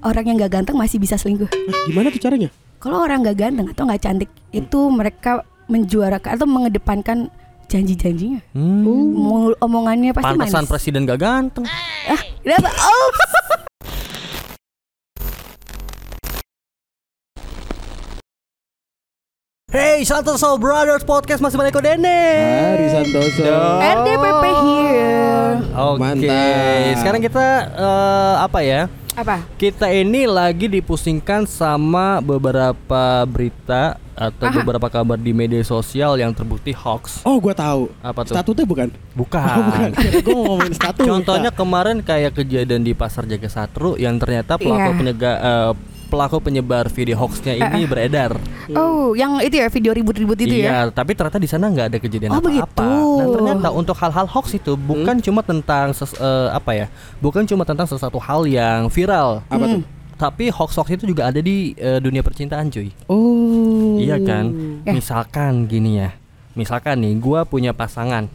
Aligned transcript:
orang 0.00 0.24
yang 0.24 0.36
gak 0.38 0.52
ganteng 0.52 0.76
masih 0.76 0.98
bisa 0.98 1.14
selingkuh. 1.14 1.48
Gimana 1.86 2.08
tuh 2.08 2.20
caranya? 2.20 2.48
Kalau 2.78 3.02
orang 3.02 3.22
gak 3.22 3.38
ganteng 3.38 3.66
atau 3.68 3.82
nggak 3.84 4.00
cantik 4.00 4.30
itu 4.50 4.80
mereka 4.88 5.42
menjuarakan 5.66 6.30
atau 6.34 6.46
mengedepankan 6.46 7.18
janji-janjinya. 7.66 8.40
Hmm. 8.52 8.82
Mul- 9.12 9.58
Omongannya 9.58 10.14
pasti 10.14 10.24
Pantesan 10.28 10.64
manis. 10.64 10.70
presiden 10.70 11.00
gak 11.04 11.20
ganteng. 11.20 11.64
Ah, 12.08 12.22
kenapa? 12.40 12.70
Oh, 12.70 13.08
Hey, 19.68 20.00
Santoso 20.00 20.56
Brothers 20.56 21.04
Podcast 21.04 21.44
masih 21.44 21.60
balik 21.60 21.76
ke 21.76 21.84
Dene. 21.84 22.20
Hari 22.72 22.88
Santoso. 22.88 23.44
RDPP 23.76 24.44
here. 24.64 25.60
Oke, 25.76 26.00
Mantap. 26.00 26.96
sekarang 26.96 27.20
kita 27.20 27.46
eh, 27.76 28.34
apa 28.40 28.58
ya? 28.64 28.88
Apa? 29.18 29.42
Kita 29.58 29.90
ini 29.90 30.30
lagi 30.30 30.70
dipusingkan 30.70 31.42
sama 31.50 32.22
beberapa 32.22 33.26
berita 33.26 33.98
atau 34.14 34.46
Aha. 34.46 34.54
beberapa 34.62 34.86
kabar 34.86 35.18
di 35.18 35.34
media 35.34 35.58
sosial 35.66 36.14
yang 36.14 36.30
terbukti 36.30 36.70
hoax. 36.70 37.26
Oh, 37.26 37.42
gua 37.42 37.50
tahu. 37.50 37.90
Apa 37.98 38.22
tuh? 38.22 38.38
Statutnya 38.38 38.62
bukan? 38.62 38.94
Bukan. 39.18 39.42
Oh, 39.42 39.62
bukan. 39.66 39.90
Gue 40.22 40.34
mau 40.38 40.44
ngomongin 40.54 40.74
statut. 40.74 41.02
Contohnya 41.02 41.50
kemarin 41.50 41.98
kayak 41.98 42.38
kejadian 42.38 42.86
di 42.86 42.94
Pasar 42.94 43.26
Jaga 43.26 43.50
Satru 43.50 43.98
yang 43.98 44.22
ternyata 44.22 44.54
pelaku 44.54 44.94
Iya. 44.94 44.98
penyega 45.02 45.32
eh, 45.34 45.72
pelaku 46.08 46.36
penyebar 46.40 46.88
video 46.88 47.18
hoaxnya 47.20 47.58
ini 47.58 47.84
beredar. 47.84 48.38
Oh, 48.72 49.12
yang 49.12 49.42
itu 49.42 49.58
ya 49.58 49.68
video 49.68 49.92
ribut-ribut 49.92 50.38
itu 50.40 50.62
iya, 50.62 50.88
ya? 50.88 50.94
tapi 50.94 51.12
ternyata 51.12 51.36
di 51.36 51.48
sana 51.50 51.68
nggak 51.68 51.86
ada 51.90 51.98
kejadian 52.00 52.32
Oh, 52.32 52.40
apa-apa. 52.40 52.48
begitu. 52.48 52.90
Nah, 53.18 53.26
ternyata 53.28 53.68
untuk 53.70 53.94
hal-hal 53.94 54.24
hoax 54.24 54.54
itu 54.54 54.72
bukan 54.74 55.18
cuma 55.18 55.42
tentang 55.42 55.90
ses- 55.90 56.14
eh, 56.14 56.48
apa 56.50 56.70
ya? 56.72 56.86
Bukan 57.18 57.42
cuma 57.44 57.66
tentang 57.66 57.84
sesuatu 57.84 58.16
hal 58.16 58.46
yang 58.46 58.86
viral. 58.86 59.42
Apa 59.46 59.64
tuh? 59.68 59.82
Tapi 60.18 60.50
hoax-hoax 60.50 60.98
itu 60.98 61.04
juga 61.06 61.30
ada 61.30 61.38
di 61.38 61.74
eh, 61.74 61.98
dunia 61.98 62.22
percintaan, 62.22 62.70
cuy. 62.70 62.90
Oh. 63.06 63.94
Iya 63.98 64.18
kan? 64.18 64.50
Ya. 64.82 64.92
Misalkan 64.92 65.66
gini 65.66 66.02
ya. 66.02 66.10
Misalkan 66.54 66.98
nih, 66.98 67.14
gua 67.18 67.46
punya 67.46 67.70
pasangan. 67.70 68.26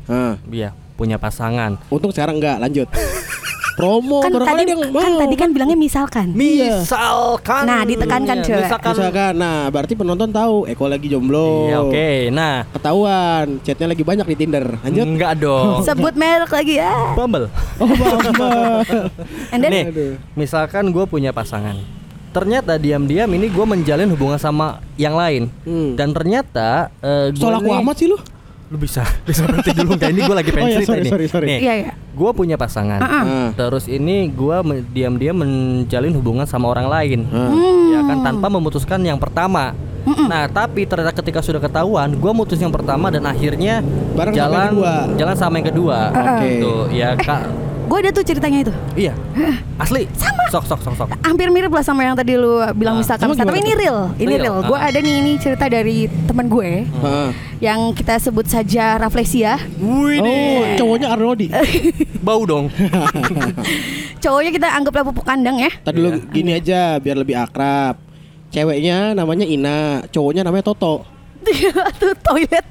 Iya, 0.47 0.71
punya 0.95 1.19
pasangan. 1.19 1.75
untung 1.91 2.15
sekarang 2.15 2.39
enggak 2.39 2.55
lanjut. 2.59 2.87
Promo 3.73 4.21
Kan 4.21 4.29
barangkali 4.31 4.53
tadi 4.55 4.63
dia 4.63 4.75
nggak 4.77 4.91
kan 4.93 5.09
mau. 5.09 5.19
tadi 5.19 5.35
kan 5.35 5.49
bilangnya 5.49 5.73
misalkan. 5.75 6.27
Misalkan. 6.33 7.63
Nah, 7.65 7.81
ditekankan, 7.81 8.37
Iya, 8.37 8.45
coba. 8.45 8.61
Misalkan. 8.61 8.91
Misalkan, 8.93 9.33
nah 9.33 9.57
berarti 9.67 9.93
penonton 9.93 10.29
tahu 10.29 10.55
Eko 10.65 10.85
lagi 10.85 11.07
jomblo. 11.07 11.67
Iya, 11.67 11.77
oke. 11.81 12.09
Nah, 12.29 12.69
Ketahuan, 12.69 13.45
chatnya 13.61 13.87
lagi 13.89 14.03
banyak 14.03 14.25
di 14.25 14.35
Tinder. 14.35 14.65
Lanjut. 14.79 15.05
enggak 15.05 15.33
dong. 15.37 15.81
Sebut 15.87 16.13
merek 16.13 16.51
lagi 16.51 16.73
ya. 16.77 16.93
Bumble. 17.13 17.49
Oh, 17.77 17.87
Bambang. 17.89 18.85
And 19.53 19.59
then 19.59 19.71
Nih, 19.71 19.83
Aduh. 19.89 20.13
misalkan 20.33 20.93
gue 20.93 21.05
punya 21.05 21.33
pasangan. 21.33 21.75
Ternyata 22.29 22.77
diam-diam 22.77 23.29
ini 23.29 23.45
gue 23.45 23.61
menjalin 23.61 24.09
hubungan 24.09 24.37
sama 24.37 24.81
yang 24.95 25.13
lain. 25.13 25.53
Hmm. 25.65 25.93
Dan 25.93 26.13
ternyata 26.13 26.89
eh, 26.97 27.29
Soal 27.33 27.57
gua 27.57 27.77
aku 27.77 27.81
amat 27.81 27.95
sih 27.95 28.09
lu. 28.09 28.17
Lu 28.73 28.81
bisa 28.81 29.05
bisa 29.29 29.45
berhenti 29.45 29.69
dulu 29.71 29.93
nggak? 29.93 30.09
Ini 30.09 30.21
gue 30.23 30.35
lagi 30.35 30.49
pengen 30.49 30.65
Oh, 30.65 30.69
iya, 30.71 30.77
cerita 30.79 30.89
sorry, 30.89 31.03
nih. 31.03 31.11
sorry, 31.13 31.25
sorry. 31.29 31.45
Nih, 31.45 31.59
Iya, 31.61 31.73
iya. 31.77 31.91
gue 31.93 32.31
punya 32.33 32.57
pasangan. 32.57 32.99
Ah. 32.99 33.13
Ah. 33.21 33.47
Terus 33.53 33.85
ini 33.85 34.25
gue 34.27 34.57
diam-diam 34.89 35.37
menjalin 35.37 36.09
hubungan 36.11 36.49
sama 36.49 36.65
orang 36.67 36.89
lain. 36.89 37.19
Ah. 37.29 37.53
Ya 37.87 38.01
kan 38.01 38.17
tanpa 38.23 38.49
memutuskan 38.49 38.97
yang 38.99 39.21
pertama. 39.21 39.77
Nah, 40.03 40.49
tapi 40.49 40.83
ternyata 40.83 41.15
ketika 41.15 41.39
sudah 41.39 41.61
ketahuan, 41.61 42.11
gue 42.11 42.31
mutus 42.33 42.57
yang 42.57 42.69
pertama 42.69 43.07
dan 43.07 43.23
akhirnya 43.23 43.79
Bareng 44.11 44.33
sama 44.33 44.39
jalan 44.41 44.57
yang 44.57 44.67
kedua. 44.67 44.93
jalan 45.15 45.35
sama 45.37 45.53
yang 45.55 45.67
kedua. 45.69 45.97
Oke. 46.11 46.43
Gitu. 46.43 46.73
Ya, 46.91 47.09
Kak. 47.15 47.43
Gue 47.93 48.01
ada 48.01 48.09
tuh 48.09 48.25
ceritanya 48.25 48.65
itu. 48.65 48.73
Iya. 48.97 49.13
Asli. 49.85 50.09
Sama. 50.17 50.49
Sok 50.49 50.65
sok 50.65 50.81
sok 50.81 50.93
sok. 50.97 51.07
Hampir 51.21 51.45
mirip 51.47 51.69
lah 51.69 51.85
sama 51.85 52.01
yang 52.01 52.17
tadi 52.17 52.33
lu 52.33 52.57
bilang 52.73 52.97
Ah, 52.97 53.05
misalkan. 53.05 53.29
Tapi 53.29 53.61
ini 53.61 53.77
real, 53.77 54.09
ini 54.17 54.33
Real, 54.33 54.41
real. 54.41 54.55
ah. 54.57 54.65
Gue 54.65 54.79
ada 54.81 54.97
nih 54.97 55.13
ini 55.21 55.31
cerita 55.37 55.69
dari 55.69 56.09
teman 56.25 56.49
gue 56.49 56.89
Ah. 56.99 57.29
yang 57.61 57.93
kita 57.93 58.17
sebut 58.17 58.49
saja 58.49 58.97
Raflesia. 58.97 59.61
Wih, 59.77 60.17
Oh, 60.17 60.65
cowoknya 60.73 61.13
Arnodi. 61.13 61.53
bau 62.25 62.41
dong. 62.43 62.73
Cowoknya 64.23 64.51
kita 64.51 64.67
anggaplah 64.71 65.03
pupuk 65.05 65.21
kandang 65.21 65.59
ya. 65.59 65.69
Tadi 65.83 65.99
lu 65.99 66.17
gini 66.31 66.55
aja 66.55 66.97
biar 66.97 67.13
lebih 67.15 67.35
akrab. 67.35 67.99
Ceweknya 68.49 69.13
namanya 69.13 69.45
Ina, 69.45 70.01
cowoknya 70.09 70.41
namanya 70.41 70.65
Toto. 70.65 71.05
tuh 71.99 72.15
toilet. 72.23 72.65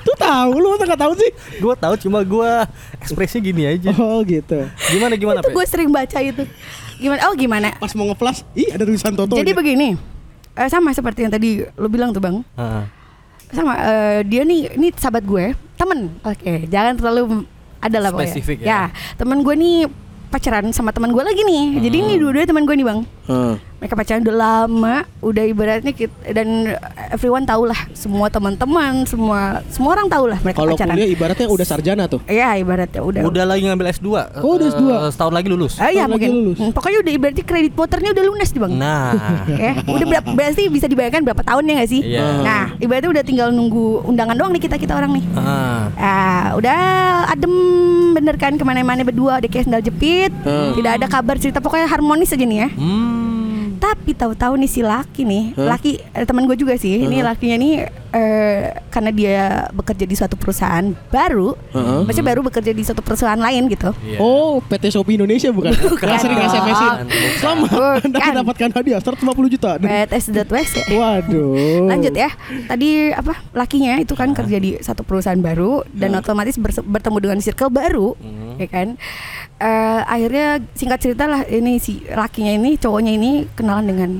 Tuh 0.00 0.16
tahu 0.16 0.52
lu 0.54 0.66
masa 0.70 0.84
nggak 0.84 1.00
tahu 1.00 1.12
sih? 1.14 1.30
gue 1.56 1.74
tahu 1.74 1.94
cuma 1.98 2.18
gue 2.20 2.50
ekspresi 2.98 3.36
gini 3.38 3.62
aja. 3.66 3.90
Oh 3.94 4.20
gitu. 4.22 4.64
Gimana 4.90 5.14
gimana? 5.14 5.38
itu 5.40 5.50
gue 5.50 5.66
sering 5.66 5.88
baca 5.88 6.18
itu. 6.18 6.42
Gimana? 6.96 7.20
Oh 7.26 7.34
gimana? 7.34 7.68
Pas 7.74 7.92
mau 7.92 8.06
nge-flash, 8.06 8.46
ih 8.54 8.70
ada 8.70 8.82
tulisan 8.82 9.12
Toto. 9.12 9.34
Jadi 9.34 9.50
begini. 9.50 9.98
eh, 10.54 10.68
sama 10.68 10.90
seperti 10.90 11.22
yang 11.22 11.32
tadi 11.32 11.66
lu 11.74 11.88
bilang 11.88 12.10
tuh 12.10 12.18
bang. 12.18 12.40
Ah, 12.54 12.86
Sama 13.50 13.74
eh, 13.76 14.20
dia 14.22 14.42
nih, 14.42 14.74
ini 14.74 14.88
sahabat 14.90 15.22
gue, 15.22 15.50
temen. 15.74 16.10
Oke, 16.22 16.66
jangan 16.66 16.94
terlalu 16.94 17.44
ada 17.78 17.98
lah 17.98 18.10
pokoknya. 18.10 18.30
Spesifik 18.30 18.58
ya. 18.60 18.66
ya. 18.66 18.80
temen 19.14 19.42
gue 19.42 19.54
nih 19.54 19.76
pacaran 20.28 20.66
sama 20.70 20.90
teman 20.90 21.10
gue 21.10 21.20
lagi 21.20 21.42
nih. 21.42 21.82
Jadi 21.82 21.96
Hmm. 21.96 22.04
ini 22.04 22.14
dua-duanya 22.16 22.48
teman 22.48 22.64
gue 22.64 22.74
nih 22.74 22.86
bang. 22.86 23.00
Ah. 23.26 23.54
Mereka 23.84 24.00
pacaran 24.00 24.24
udah 24.24 24.32
lama, 24.34 24.96
udah 25.20 25.44
ibaratnya 25.44 25.92
kita, 25.92 26.08
dan 26.32 26.72
everyone 27.10 27.44
tahu 27.44 27.68
lah, 27.68 27.76
semua 27.92 28.26
teman-teman, 28.26 29.04
semua 29.04 29.60
semua 29.68 29.92
orang 29.92 30.08
tahu 30.08 30.24
lah 30.24 30.40
mereka 30.40 30.56
Kalau 30.56 30.72
pacaran. 30.72 30.96
kuliah 30.96 31.04
ibaratnya 31.06 31.46
udah 31.46 31.66
sarjana 31.66 32.04
tuh. 32.06 32.24
Iya 32.24 32.56
ibaratnya 32.56 33.04
udah. 33.04 33.22
udah 33.22 33.44
lagi 33.44 33.60
ngambil 33.62 33.92
S2. 33.92 34.08
Oh, 34.40 34.56
udah 34.56 34.64
eh, 34.64 34.72
S2. 34.72 34.84
setahun 35.12 35.34
lagi 35.34 35.48
lulus. 35.48 35.76
Ah 35.76 35.92
iya 35.92 36.08
mungkin. 36.08 36.32
lulus. 36.32 36.56
Hmm, 36.56 36.72
pokoknya 36.72 37.04
udah 37.04 37.12
ibaratnya 37.12 37.44
kredit 37.44 37.72
motornya 37.74 38.10
udah 38.10 38.24
lunas 38.24 38.48
nih 38.48 38.60
bang. 38.64 38.72
Nah, 38.72 39.12
ya, 39.60 39.72
udah 39.84 40.06
berapa 40.08 40.28
berarti 40.32 40.62
bisa 40.66 40.86
dibayangkan 40.88 41.20
berapa 41.22 41.42
tahun 41.44 41.62
ya 41.62 41.72
nggak 41.76 41.90
sih? 41.90 42.00
Iya. 42.02 42.24
Nah, 42.40 42.62
ibaratnya 42.78 43.10
udah 43.12 43.22
tinggal 43.22 43.48
nunggu 43.52 43.84
undangan 44.02 44.32
doang 44.32 44.56
nih 44.56 44.64
kita 44.64 44.80
kita 44.80 44.96
orang 44.96 45.12
nih. 45.12 45.24
ah, 45.36 45.92
Ah, 45.94 46.46
udah 46.56 46.78
adem 47.28 47.52
bener 48.14 48.36
kan 48.36 48.56
ke 48.56 48.64
mana-mana 48.64 49.02
berdua, 49.02 49.36
udah 49.36 49.50
kayak 49.50 49.68
sendal 49.68 49.82
jepit, 49.82 50.32
Hmm. 50.40 50.72
tidak 50.72 50.96
ada 50.96 51.06
kabar 51.06 51.36
cerita 51.36 51.58
pokoknya 51.58 51.84
harmonis 51.84 52.30
aja 52.30 52.40
nih 52.40 52.58
ya. 52.58 52.68
hmm, 52.70 53.23
Tapi 53.84 54.16
tahu-tahu 54.16 54.56
nih 54.56 54.70
si 54.70 54.80
laki 54.80 55.22
nih, 55.22 55.44
Hah? 55.54 55.76
laki 55.76 56.00
eh, 56.00 56.24
teman 56.24 56.48
gue 56.48 56.56
juga 56.56 56.72
sih, 56.74 57.04
ini 57.04 57.20
Hah? 57.20 57.30
lakinya 57.30 57.56
nih 57.58 57.72
eh, 58.10 58.62
karena 58.88 59.10
dia 59.10 59.36
bekerja 59.70 60.04
di 60.04 60.14
suatu 60.14 60.34
perusahaan 60.34 60.80
baru, 61.10 61.52
Heeh. 61.70 62.00
maksudnya 62.02 62.26
baru 62.26 62.40
bekerja 62.40 62.72
di 62.72 62.80
suatu 62.80 63.04
perusahaan 63.04 63.36
lain 63.36 63.68
gitu. 63.68 63.92
iya. 64.00 64.16
Oh, 64.16 64.64
PT 64.64 64.88
Shopee 64.88 65.20
Indonesia 65.20 65.52
bukan? 65.52 65.76
Yang 66.00 66.20
sering. 66.22 66.38
Bukan. 66.40 67.04
Selamat 67.36 67.68
Anda 68.00 68.08
Bukan. 68.08 68.30
mendapatkan 68.32 68.68
hadiah 68.72 69.00
150 69.00 69.52
juta. 69.52 69.70
PTS.wes 69.76 70.68
ya. 70.72 70.84
Waduh. 70.94 71.84
Lanjut 71.84 72.14
ya. 72.14 72.30
Tadi 72.64 73.12
apa 73.12 73.36
lakinya 73.52 74.00
itu 74.00 74.16
kan 74.16 74.32
kerja 74.32 74.56
di 74.56 74.80
satu 74.80 75.04
perusahaan 75.04 75.36
baru 75.36 75.84
dan 75.92 76.16
otomatis 76.16 76.56
bertemu 76.80 77.18
dengan 77.20 77.38
circle 77.38 77.68
baru, 77.68 78.16
Hmm. 78.16 78.43
Ya 78.58 78.68
kan. 78.70 78.88
Eh, 79.58 80.00
akhirnya 80.04 80.60
singkat 80.74 80.98
cerita 81.00 81.24
lah 81.30 81.46
ini 81.46 81.78
si 81.78 82.02
lakinya 82.10 82.52
ini 82.54 82.76
cowoknya 82.76 83.12
ini 83.14 83.30
kenalan 83.54 83.86
dengan 83.86 84.10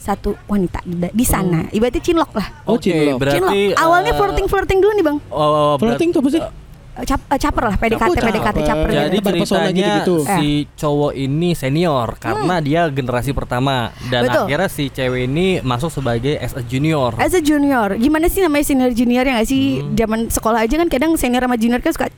satu 0.00 0.32
wanita 0.48 0.80
di, 0.88 1.24
sana. 1.28 1.68
Ibaratnya 1.68 2.00
cinlok 2.00 2.32
lah. 2.32 2.46
Oh, 2.64 2.80
Oke, 2.80 2.88
cinlok. 2.88 3.20
berarti 3.20 3.36
cinlok. 3.36 3.76
Awalnya 3.76 4.12
eh, 4.12 4.18
flirting 4.18 4.46
flirting 4.48 4.78
dulu 4.80 4.92
nih 4.96 5.04
bang. 5.04 5.18
Oh, 5.28 5.76
berarti 5.76 5.84
Flirting 5.84 6.10
tuh 6.16 6.20
apa 6.24 6.30
sih? 6.32 6.40
Eh, 6.40 7.06
Cap, 7.06 7.20
eh, 7.32 7.38
caper 7.38 7.64
lah 7.64 7.76
PDKT 7.80 8.02
Oh, 8.02 8.12
PDKT 8.12 8.40
caper. 8.42 8.64
caper. 8.66 8.88
Jadi 8.90 9.16
gitu. 9.22 9.30
Ceritanya 9.46 9.72
gitu-gitu. 9.72 10.16
si 10.26 10.48
cowok 10.76 11.12
ini 11.16 11.50
senior 11.54 12.08
karena 12.18 12.54
dia 12.60 12.82
generasi 12.90 13.30
pertama 13.32 13.94
dan 14.10 14.26
Betul. 14.26 14.44
akhirnya 14.50 14.68
si 14.68 14.84
cewek 14.90 15.30
ini 15.30 15.46
masuk 15.62 15.88
sebagai 15.88 16.36
as 16.36 16.52
a 16.58 16.62
junior. 16.64 17.14
As 17.16 17.32
a 17.32 17.40
junior, 17.40 17.94
gimana 17.96 18.26
sih 18.26 18.42
namanya 18.42 18.64
senior 18.66 18.90
junior 18.92 19.24
ya 19.24 19.32
nggak 19.38 19.48
sih? 19.48 19.80
Hmm. 19.80 19.96
Zaman 19.96 20.20
sekolah 20.28 20.60
aja 20.66 20.74
kan 20.76 20.88
kadang 20.90 21.12
senior 21.16 21.40
sama 21.44 21.56
junior 21.56 21.80
kan 21.80 21.92
suka 21.94 22.08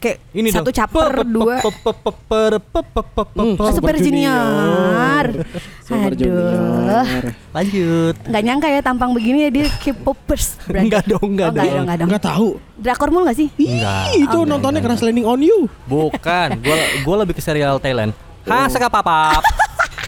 kayak 0.00 0.16
ini 0.32 0.48
satu 0.48 0.72
chapter 0.72 1.22
dua. 1.28 1.60
super 3.76 3.94
junior. 4.00 5.24
Super 5.84 6.12
junior. 6.16 7.04
Lanjut. 7.52 8.14
Nggak 8.24 8.42
nyangka 8.42 8.68
ya 8.72 8.80
tampang 8.80 9.12
begini 9.12 9.46
ya 9.46 9.50
dia 9.52 9.66
K-popers 9.68 10.56
nggak 10.66 11.04
oh, 11.06 11.18
dong 11.20 11.28
nggak 11.36 11.50
dong. 11.52 11.84
nggak 11.84 11.98
dong. 12.00 12.10
Tahu. 12.16 12.48
Drakor 12.80 13.12
mulu 13.12 13.28
nggak 13.28 13.38
sih? 13.38 13.48
Ih, 13.60 14.24
itu 14.24 14.38
oh, 14.40 14.48
nontonnya 14.48 14.80
keras 14.80 15.04
landing 15.04 15.28
on 15.28 15.44
you. 15.44 15.68
Bukan. 15.84 16.48
Gua 16.64 16.76
gue 17.04 17.16
lebih 17.20 17.34
ke 17.36 17.42
serial 17.44 17.76
Thailand. 17.76 18.16
Ha 18.48 18.64
oh. 18.64 18.66
sekapapap. 18.72 19.44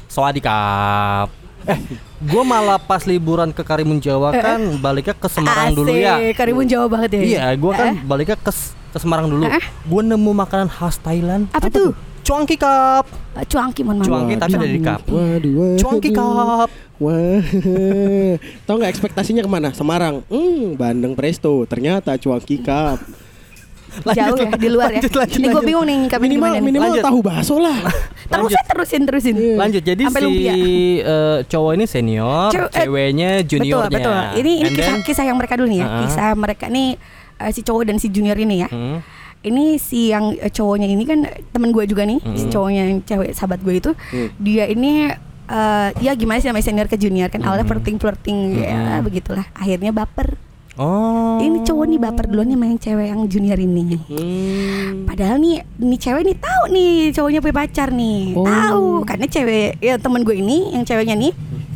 Soadikap 0.09 1.43
Eh, 1.63 1.79
gue 2.19 2.43
malah 2.43 2.75
pas 2.75 3.07
liburan 3.07 3.55
ke 3.55 3.63
Karimun 3.63 4.03
Jawa 4.03 4.35
eh, 4.35 4.39
eh. 4.39 4.43
kan 4.43 4.61
baliknya 4.83 5.15
ke 5.15 5.29
Semarang 5.31 5.71
Asik, 5.71 5.79
dulu 5.79 5.95
ya. 5.95 6.19
Karimun 6.35 6.67
Jawa 6.67 6.87
banget 6.91 7.11
ya. 7.15 7.23
Iya, 7.23 7.45
gue 7.55 7.73
kan 7.73 7.95
eh, 7.95 7.95
eh? 7.95 8.03
baliknya 8.03 8.35
ke 8.35 8.51
ke 8.93 8.99
Semarang 8.99 9.27
dulu. 9.27 9.45
Eh? 9.45 9.65
Gua 9.83 10.03
nemu 10.03 10.31
makanan 10.31 10.69
khas 10.69 10.97
Thailand. 10.99 11.49
Apa 11.51 11.67
tuh? 11.67 11.91
Cuangki 12.23 12.55
cup. 12.55 13.09
eh, 13.33 13.43
cuangki 13.43 13.83
mohon 13.83 13.99
maaf. 13.99 14.07
Cuangki 14.07 14.35
tapi 14.37 14.55
dari 14.55 14.79
cup. 14.79 15.01
Waduh, 15.05 15.51
waduh. 15.51 15.77
Cuangki 15.77 16.11
cup. 16.13 16.69
Wah, 16.97 17.43
tahu 18.63 18.77
nggak 18.77 18.93
ekspektasinya 18.93 19.43
ke 19.43 19.51
mana? 19.51 19.69
Semarang, 19.73 20.23
hmm, 20.25 20.77
Bandeng 20.77 21.13
Presto, 21.13 21.67
ternyata 21.67 22.15
Cuangki 22.15 22.61
Cup. 22.61 23.03
Jauh 24.07 24.39
ya 24.39 24.49
di 24.55 24.69
luar 24.71 24.89
ya. 24.89 25.03
lanjut, 25.03 25.13
lanjut, 25.13 25.37
Ini 25.37 25.43
gue 25.43 25.53
lanjut. 25.53 25.67
bingung 25.67 25.85
nih 25.85 25.97
ngingkapin 25.99 26.25
Minimal 26.25 26.41
gimana 26.41 26.55
nih. 26.55 26.65
minimal 26.65 26.89
Lanjut. 26.89 27.05
tahu 27.05 27.19
bakso 27.21 27.57
lah. 27.59 27.77
Terusin 28.33 28.63
terusin 28.65 29.03
terusin. 29.05 29.35
Iya. 29.37 29.57
Lanjut 29.59 29.83
jadi 29.83 30.03
Sampai 30.03 30.17
si 30.17 30.25
lumpia. 30.25 30.53
eh, 30.55 31.39
cowok 31.45 31.73
ini 31.75 31.85
senior, 31.85 32.49
Cew- 32.49 32.71
eh, 32.71 32.77
ceweknya 32.81 33.31
juniornya. 33.43 33.93
Betul 33.93 34.13
betul. 34.17 34.41
Ini 34.41 34.53
ini 34.55 34.65
And 34.65 34.73
kisah 34.73 34.89
then- 34.89 35.05
kisah 35.05 35.25
yang 35.27 35.37
mereka 35.37 35.55
dulu 35.55 35.69
nih 35.69 35.79
ya. 35.79 35.85
Uh-uh. 35.85 36.01
Kisah 36.01 36.29
mereka 36.33 36.65
nih 36.69 36.89
eh, 37.45 37.53
si 37.53 37.61
cowok 37.61 37.91
dan 37.91 37.97
si 37.99 38.09
junior 38.09 38.39
ini 38.39 38.63
ya. 38.63 38.69
Hmm. 38.71 39.03
Ini 39.43 39.75
si 39.77 40.15
yang 40.15 40.39
eh, 40.39 40.49
cowoknya 40.49 40.87
ini 40.87 41.03
kan 41.03 41.27
temen 41.51 41.75
gue 41.75 41.85
juga 41.85 42.07
nih, 42.07 42.23
si 42.39 42.47
cowoknya 42.47 42.83
yang 42.87 42.99
cewek 43.03 43.35
sahabat 43.35 43.59
gue 43.61 43.75
itu, 43.75 43.91
dia 44.39 44.71
ini 44.71 45.11
eh, 45.51 45.89
ya 45.99 46.13
gimana 46.15 46.39
sih 46.39 46.47
namanya 46.47 46.67
senior 46.71 46.87
ke 46.87 46.95
junior 46.95 47.27
kan 47.27 47.43
awalnya 47.43 47.67
flirting 47.67 47.99
flirting 47.99 48.63
ya 48.63 49.03
begitulah. 49.03 49.45
Akhirnya 49.59 49.91
baper. 49.91 50.39
Oh. 50.81 51.37
Ini 51.37 51.69
cowok 51.69 51.85
nih 51.85 52.01
baper 52.01 52.33
duluan 52.33 52.49
nih 52.49 52.57
main 52.57 52.81
cewek 52.81 53.13
yang 53.13 53.29
junior 53.29 53.61
ini. 53.61 53.93
Hmm. 54.09 55.05
Padahal 55.05 55.37
nih, 55.37 55.61
nih 55.77 55.99
cewek 56.01 56.23
nih 56.25 56.37
tahu 56.41 56.63
nih 56.73 56.93
cowoknya 57.13 57.41
punya 57.45 57.57
pacar 57.61 57.89
nih, 57.93 58.33
Oh. 58.33 58.49
tahu 58.49 58.87
karena 59.05 59.27
cewek 59.29 59.77
ya 59.85 60.01
temen 60.01 60.25
gue 60.25 60.33
ini 60.33 60.73
yang 60.73 60.87
ceweknya 60.89 61.13
nih 61.13 61.33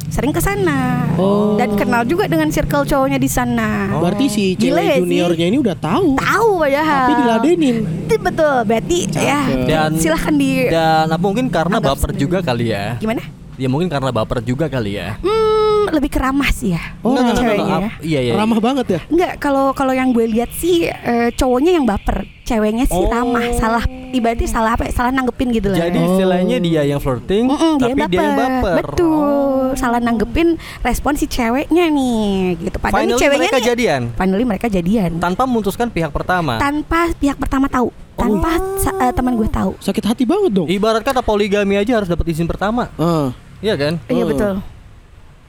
sering 0.08 0.30
ke 0.30 0.38
sana 0.38 1.04
Oh. 1.14 1.56
dan 1.56 1.72
kenal 1.74 2.02
juga 2.02 2.24
dengan 2.24 2.46
circle 2.46 2.84
cowoknya 2.84 3.16
di 3.16 3.26
sana. 3.26 3.88
Berarti 3.90 4.26
si 4.26 4.44
Gila 4.52 4.76
cewek 4.76 4.84
ya 4.84 4.94
sih. 4.94 5.02
juniornya 5.02 5.46
ini 5.46 5.58
udah 5.58 5.74
tahu. 5.74 6.08
Tahu 6.14 6.50
padahal. 6.58 7.00
Tapi 7.02 7.12
diladenin. 7.16 7.76
Itu 8.02 8.14
betul, 8.18 8.56
berarti 8.62 8.98
ya 9.10 9.40
Dan 9.64 9.90
silahkan 9.96 10.32
di 10.32 10.68
dan 10.68 11.08
apa 11.08 11.20
mungkin 11.20 11.48
karena 11.48 11.76
Anggap 11.76 11.96
baper 11.96 12.10
sendiri. 12.10 12.22
juga 12.22 12.38
kali 12.40 12.66
ya. 12.68 12.84
gimana? 12.96 13.22
Ya 13.56 13.66
mungkin 13.66 13.88
karena 13.88 14.10
baper 14.10 14.38
juga 14.40 14.68
kali 14.68 14.92
ya. 14.94 15.16
Hmm, 15.18 15.65
lebih 15.88 16.10
keramah 16.10 16.48
sih 16.48 16.72
ya. 16.72 16.82
Oh, 17.00 17.10
Enggak, 17.10 17.22
enggak, 17.22 17.32
enggak, 17.32 17.36
ceweknya 17.38 17.64
enggak. 17.66 17.80
ya. 17.80 17.88
Ap- 17.88 18.02
Iya 18.02 18.20
iya. 18.20 18.32
Ramah 18.34 18.60
banget 18.60 18.86
ya. 18.88 19.00
Enggak, 19.06 19.32
kalau 19.36 19.66
kalau 19.70 19.92
yang 19.92 20.10
gue 20.10 20.26
lihat 20.26 20.50
sih 20.52 20.76
eh, 20.86 21.28
cowoknya 21.32 21.72
yang 21.72 21.84
baper, 21.84 22.16
ceweknya 22.42 22.84
sih 22.84 22.96
Oh. 22.96 23.06
ramah, 23.06 23.46
salah 23.52 23.82
ibaratnya 24.08 24.46
salah 24.46 24.70
apa? 24.72 24.84
ya, 24.84 24.92
Salah 24.92 25.10
nanggepin 25.10 25.48
gitu 25.50 25.68
lah. 25.68 25.78
Jadi 25.78 25.96
Oh. 25.96 26.06
istilahnya 26.08 26.56
dia 26.58 26.82
yang 26.84 26.98
flirting, 26.98 27.44
Mm-mm, 27.46 27.74
tapi 27.76 28.00
dia 28.06 28.18
yang 28.18 28.36
baper. 28.36 28.74
Betul. 28.88 29.74
Salah 29.74 29.98
nanggepin 29.98 30.48
respon 30.80 31.12
si 31.14 31.26
ceweknya 31.26 31.84
nih 31.86 32.26
gitu. 32.60 32.76
Padahal 32.76 32.94
nih 32.98 33.06
Finally 33.08 33.20
ceweknya 33.20 33.40
mereka 33.44 33.58
nih, 33.58 33.66
jadian 33.66 34.02
finally 34.12 34.44
mereka 34.44 34.66
jadian. 34.68 35.10
tanpa 35.18 35.42
memutuskan 35.44 35.88
pihak 35.88 36.08
pertama. 36.08 36.56
tanpa 36.56 37.12
pihak 37.14 37.36
pertama 37.36 37.66
tahu, 37.66 37.88
tanpa 38.14 38.50
sa- 38.78 38.96
eh, 38.98 39.12
teman 39.12 39.34
gue 39.34 39.46
tahu. 39.46 39.76
Sakit 39.78 40.04
hati 40.06 40.24
banget 40.24 40.50
dong. 40.50 40.66
Ibarat 40.66 41.02
kata 41.02 41.20
poligami 41.20 41.76
aja 41.76 41.92
harus 41.94 42.06
dapat 42.06 42.24
izin 42.26 42.44
pertama. 42.44 42.88
Ah. 42.96 43.34
Iya 43.58 43.74
kan? 43.74 43.92
Iya 44.06 44.22
Oh. 44.22 44.28
betul. 44.28 44.54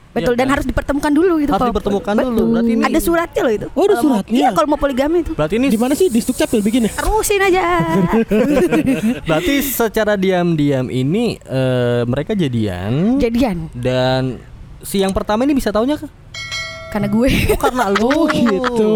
Betul 0.08 0.32
Iya 0.34 0.38
dan 0.40 0.46
kan? 0.46 0.54
harus 0.56 0.66
dipertemukan 0.66 1.12
dulu 1.12 1.32
gitu. 1.38 1.50
Harus 1.52 1.68
dipertemukan 1.68 2.14
Betul. 2.16 2.32
dulu. 2.32 2.48
Berarti 2.50 2.72
ini- 2.72 2.86
ada 2.88 3.00
suratnya 3.00 3.42
loh 3.44 3.52
itu. 3.52 3.66
Oh, 3.70 3.84
ada 3.84 3.96
suratnya? 3.98 4.38
Iya, 4.40 4.48
kalau 4.56 4.68
mau 4.68 4.80
poligami 4.80 5.16
itu. 5.20 5.32
Berarti 5.36 5.54
ini 5.56 5.66
Di 5.68 5.76
mana 5.76 5.92
sih 5.92 6.08
di 6.08 6.18
Stukcapil 6.18 6.60
bikin 6.60 6.88
ya? 6.88 6.92
Terusin 6.96 7.40
aja. 7.40 7.60
berarti 9.28 9.54
secara 9.60 10.16
diam-diam 10.16 10.88
ini 10.88 11.36
eh, 11.38 12.02
mereka 12.04 12.32
jadian 12.32 13.20
Jadian 13.20 13.68
dan 13.72 14.40
si 14.80 14.98
yang 14.98 15.12
pertama 15.12 15.44
ini 15.44 15.52
bisa 15.52 15.68
taunya 15.68 15.96
ke? 15.96 16.08
karena 16.88 17.04
gue. 17.06 17.28
Oh 17.52 17.60
karena 17.60 17.84
lu. 17.92 18.08
Oh 18.08 18.24
gitu. 18.24 18.92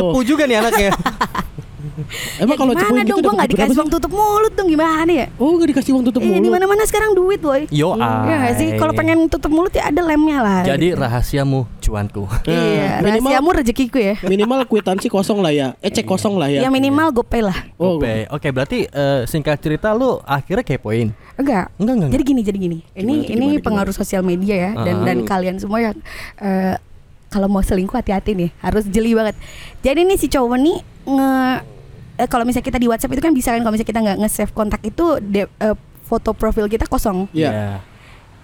Cepu 0.00 0.20
juga 0.24 0.48
nih 0.48 0.56
anaknya. 0.56 0.90
Emang 2.42 2.54
Ya 2.54 2.58
kalau 2.58 2.72
gimana 2.72 2.84
cepuin 2.92 3.06
gitu 3.06 3.16
dong 3.16 3.24
gue 3.26 3.38
berapa 3.38 3.50
dikasih 3.50 3.68
sih? 3.68 3.78
uang 3.78 3.90
tutup 3.90 4.10
mulut 4.10 4.52
dong 4.52 4.68
gimana 4.68 5.10
ya? 5.10 5.26
Oh 5.36 5.50
nggak 5.52 5.68
dikasih 5.70 5.90
uang 5.92 6.04
tutup 6.04 6.20
Iya 6.20 6.28
di 6.28 6.40
mulut. 6.40 6.52
mana-mana 6.52 6.82
sekarang 6.84 7.10
duit 7.12 7.40
boy. 7.40 7.62
Yo 7.68 7.94
Iya 7.94 8.34
nggak 8.36 8.54
sih? 8.54 8.68
ay. 8.70 8.78
Kalau 8.78 8.92
pengen 8.92 9.18
tutup 9.26 9.50
mulut 9.50 9.70
ya 9.70 9.86
ada 9.86 10.00
lemnya 10.00 10.38
lah. 10.38 10.60
Jadi 10.62 10.86
gitu. 10.90 10.98
rahasiamu 10.98 11.60
cuanku. 11.78 12.24
Iya, 12.44 12.52
Nah, 12.52 13.00
minimal- 13.00 13.32
rahasiamu 13.32 13.48
rezekiku 13.54 13.98
ya. 13.98 14.14
Minimal 14.20 14.60
kwitansi 14.64 15.06
kosong 15.06 15.38
lah 15.38 15.50
ya. 15.50 15.68
Eh 15.78 15.88
cek 15.88 16.04
kosong 16.04 16.34
lah 16.34 16.46
ya. 16.46 16.60
Ya 16.60 16.68
minimal 16.68 17.10
gopay 17.12 17.40
lah. 17.40 17.56
Oh, 17.76 17.96
Oke, 17.96 18.26
oke 18.28 18.48
berarti 18.50 18.78
eh, 18.84 19.20
singkat 19.24 19.56
cerita 19.56 19.90
lu 19.90 20.18
akhirnya 20.22 20.62
kepoin. 20.62 21.14
Enggak. 21.34 21.68
Enggak, 21.76 21.94
enggak, 21.96 22.10
Jadi 22.10 22.22
gini, 22.24 22.40
jadi 22.42 22.58
gini. 22.58 22.78
Ini 22.90 23.12
Gimana, 23.18 23.28
ini 23.30 23.46
gimana, 23.50 23.62
pengaruh 23.62 23.94
sosial 23.94 24.20
media 24.20 24.54
ya 24.54 24.70
dan 24.74 24.96
Ah. 24.96 25.04
dan 25.04 25.18
kalian 25.22 25.56
semua 25.56 25.78
yang 25.82 25.96
eh, 26.36 26.76
kalau 27.26 27.46
mau 27.46 27.60
selingkuh 27.60 27.92
hati-hati 27.92 28.32
nih, 28.32 28.50
harus 28.58 28.86
jeli 28.86 29.12
banget. 29.12 29.36
Jadi 29.80 30.00
nih 30.02 30.16
si 30.16 30.26
cowok 30.26 30.56
nih 30.56 30.76
nge 31.04 31.32
eh, 32.16 32.26
kalau 32.26 32.42
misalnya 32.42 32.66
kita 32.66 32.78
di 32.78 32.88
WhatsApp 32.88 33.12
itu 33.12 33.22
kan 33.22 33.32
bisa 33.32 33.48
kan 33.52 33.60
kalau 33.60 33.72
misalnya 33.72 33.90
kita 33.90 34.00
nggak 34.02 34.18
nge-save 34.24 34.52
kontak 34.52 34.80
itu 34.82 35.04
de- 35.20 35.52
eh, 35.58 35.76
foto 36.02 36.30
profil 36.32 36.66
kita 36.66 36.86
kosong. 36.86 37.26
Iya. 37.30 37.80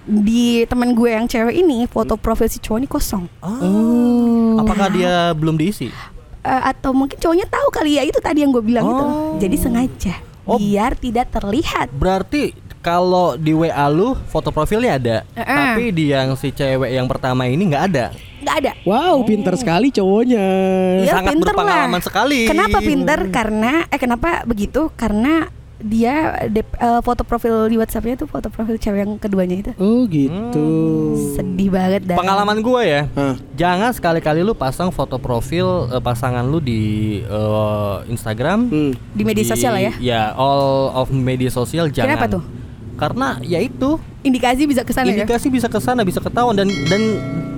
Di 0.03 0.67
teman 0.67 0.93
gue 0.93 1.09
yang 1.09 1.27
cewek 1.27 1.55
ini 1.55 1.87
foto 1.87 2.19
profil 2.19 2.51
si 2.51 2.59
cowok 2.59 2.79
ini 2.79 2.89
kosong. 2.91 3.25
Oh. 3.39 4.59
Apakah 4.59 4.91
dia 4.91 5.31
belum 5.33 5.55
diisi? 5.55 5.89
Eh, 6.43 6.63
atau 6.67 6.91
mungkin 6.91 7.15
cowoknya 7.17 7.47
tahu 7.47 7.69
kali 7.71 7.97
ya 7.97 8.03
itu 8.03 8.19
tadi 8.19 8.43
yang 8.43 8.51
gue 8.51 8.65
bilang 8.67 8.83
itu. 8.83 9.05
Oh. 9.05 9.39
Jadi 9.39 9.57
sengaja 9.57 10.15
Oh. 10.43 10.59
biar 10.59 10.99
tidak 10.99 11.31
terlihat. 11.31 11.95
Berarti 11.95 12.51
kalau 12.83 13.39
di 13.39 13.55
WA 13.55 13.87
lu 13.87 14.19
foto 14.27 14.51
profilnya 14.51 14.99
ada, 14.99 15.17
Eh-eh. 15.33 15.47
tapi 15.47 15.85
di 15.89 16.11
yang 16.11 16.35
si 16.35 16.51
cewek 16.51 16.91
yang 16.91 17.07
pertama 17.07 17.47
ini 17.47 17.63
nggak 17.65 17.85
ada. 17.89 18.07
Nggak 18.43 18.57
ada. 18.59 18.73
Wow, 18.83 19.23
pinter 19.23 19.55
sekali 19.55 19.89
cowoknya. 19.89 20.45
Iya, 21.01 21.15
Sangat 21.15 21.31
pinter 21.33 21.47
berpengalaman 21.49 21.95
lah. 21.95 22.03
sekali. 22.03 22.41
Kenapa 22.45 22.79
pinter? 22.79 23.19
Karena 23.31 23.87
eh 23.87 23.97
kenapa 23.97 24.43
begitu? 24.43 24.91
Karena 24.93 25.47
dia 25.79 26.15
dep- 26.47 26.75
eh, 26.77 27.01
foto 27.01 27.23
profil 27.23 27.67
di 27.67 27.75
WhatsAppnya 27.75 28.15
tuh 28.17 28.27
foto 28.27 28.47
profil 28.47 28.75
cewek 28.77 28.99
yang 29.01 29.15
keduanya 29.17 29.57
itu. 29.57 29.71
Oh 29.77 30.07
gitu. 30.07 30.67
Sedih 31.35 31.71
banget 31.71 32.03
dah. 32.05 32.15
Pengalaman 32.15 32.59
gue 32.59 32.83
ya, 32.83 33.03
Hah. 33.13 33.35
jangan 33.53 33.91
sekali-kali 33.91 34.43
lu 34.43 34.55
pasang 34.55 34.91
foto 34.91 35.19
profil 35.19 35.87
eh, 35.89 35.99
pasangan 35.99 36.43
lu 36.43 36.59
di 36.59 36.83
eh, 37.21 37.97
Instagram, 38.07 38.59
Hmm. 38.65 38.93
di 39.09 39.23
media 39.23 39.43
sosial 39.45 39.71
lah 39.73 39.83
ya. 39.83 39.93
Ya, 39.99 40.23
all 40.33 40.91
of 40.97 41.11
media 41.11 41.47
sosial 41.49 41.87
jangan. 41.89 42.15
Kenapa 42.15 42.27
tuh? 42.29 42.43
Karena 42.97 43.41
ya 43.43 43.59
itu 43.59 43.99
Indikasi 44.23 44.71
bisa 44.71 44.87
ke 44.87 44.95
sana 44.95 45.11
ya. 45.11 45.27
indikasi 45.27 45.51
bisa 45.51 45.67
ke 45.67 45.83
sana, 45.83 46.07
bisa 46.07 46.23
ketahuan 46.23 46.55
dan 46.55 46.71
dan 46.87 47.03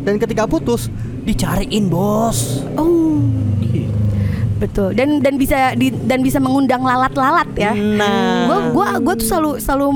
dan 0.00 0.14
ketika 0.16 0.48
putus 0.48 0.88
dicariin 1.28 1.92
bos. 1.92 2.64
Oh. 2.80 3.20
Betul. 4.64 4.96
Dan 4.96 5.20
dan 5.20 5.36
bisa 5.36 5.76
di, 5.76 5.92
dan 5.92 6.24
bisa 6.24 6.40
mengundang 6.40 6.80
lalat-lalat 6.80 7.48
ya. 7.52 7.76
Nah. 7.76 8.48
Gua 8.48 8.58
gua 8.72 8.86
gua 9.02 9.14
tuh 9.18 9.28
selalu 9.28 9.50
selalu 9.60 9.88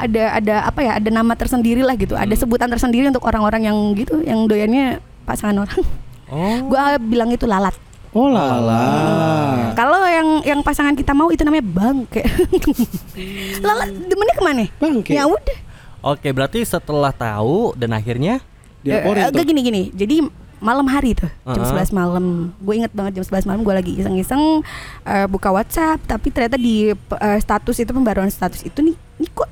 ada 0.00 0.24
ada 0.40 0.54
apa 0.64 0.80
ya? 0.80 0.92
Ada 0.96 1.10
nama 1.12 1.36
tersendiri 1.36 1.84
lah 1.84 2.00
gitu. 2.00 2.16
Ada 2.16 2.32
sebutan 2.32 2.72
tersendiri 2.72 3.12
untuk 3.12 3.28
orang-orang 3.28 3.68
yang 3.68 3.76
gitu 3.92 4.24
yang 4.24 4.48
doyannya 4.48 5.04
pasangan 5.28 5.68
orang. 5.68 5.82
Oh. 6.26 6.58
gua 6.66 6.98
bilang 6.98 7.30
itu 7.30 7.46
lalat. 7.46 7.70
Oh 8.16 8.32
lala. 8.32 8.80
Kalau 9.74 10.00
yang 10.02 10.28
yang 10.42 10.60
pasangan 10.60 10.96
kita 10.96 11.12
mau 11.12 11.28
itu 11.28 11.44
namanya 11.44 11.68
bangke. 11.68 12.24
lalat 13.66 13.92
demennya 14.02 14.34
ke 14.34 14.42
mana? 14.42 14.64
Bangke. 14.76 15.12
Ya 15.12 15.28
udah. 15.28 15.58
Oke, 16.06 16.30
berarti 16.30 16.62
setelah 16.62 17.10
tahu 17.10 17.74
dan 17.74 17.92
akhirnya 17.92 18.40
Eh, 18.80 19.02
tuh. 19.02 19.34
gak 19.34 19.44
gini 19.44 19.60
gini. 19.60 19.82
Jadi 19.90 20.22
malam 20.56 20.86
hari 20.86 21.12
tuh 21.12 21.28
jam 21.44 21.60
Uh-huh. 21.60 21.76
11 21.76 21.92
malam. 21.92 22.24
Gue 22.56 22.78
inget 22.78 22.88
banget 22.90 23.20
jam 23.20 23.24
11 23.26 23.44
malam 23.44 23.60
gue 23.60 23.74
lagi 23.74 23.92
iseng-iseng 23.94 24.64
eh, 25.02 25.26
buka 25.26 25.50
WhatsApp 25.50 26.00
tapi 26.06 26.30
ternyata 26.30 26.56
di 26.56 26.94
eh, 26.94 27.38
status 27.38 27.76
itu 27.76 27.90
pembaruan 27.90 28.30
status 28.30 28.62
itu 28.62 28.80
nih, 28.80 28.96
nih 29.18 29.30
kok 29.30 29.50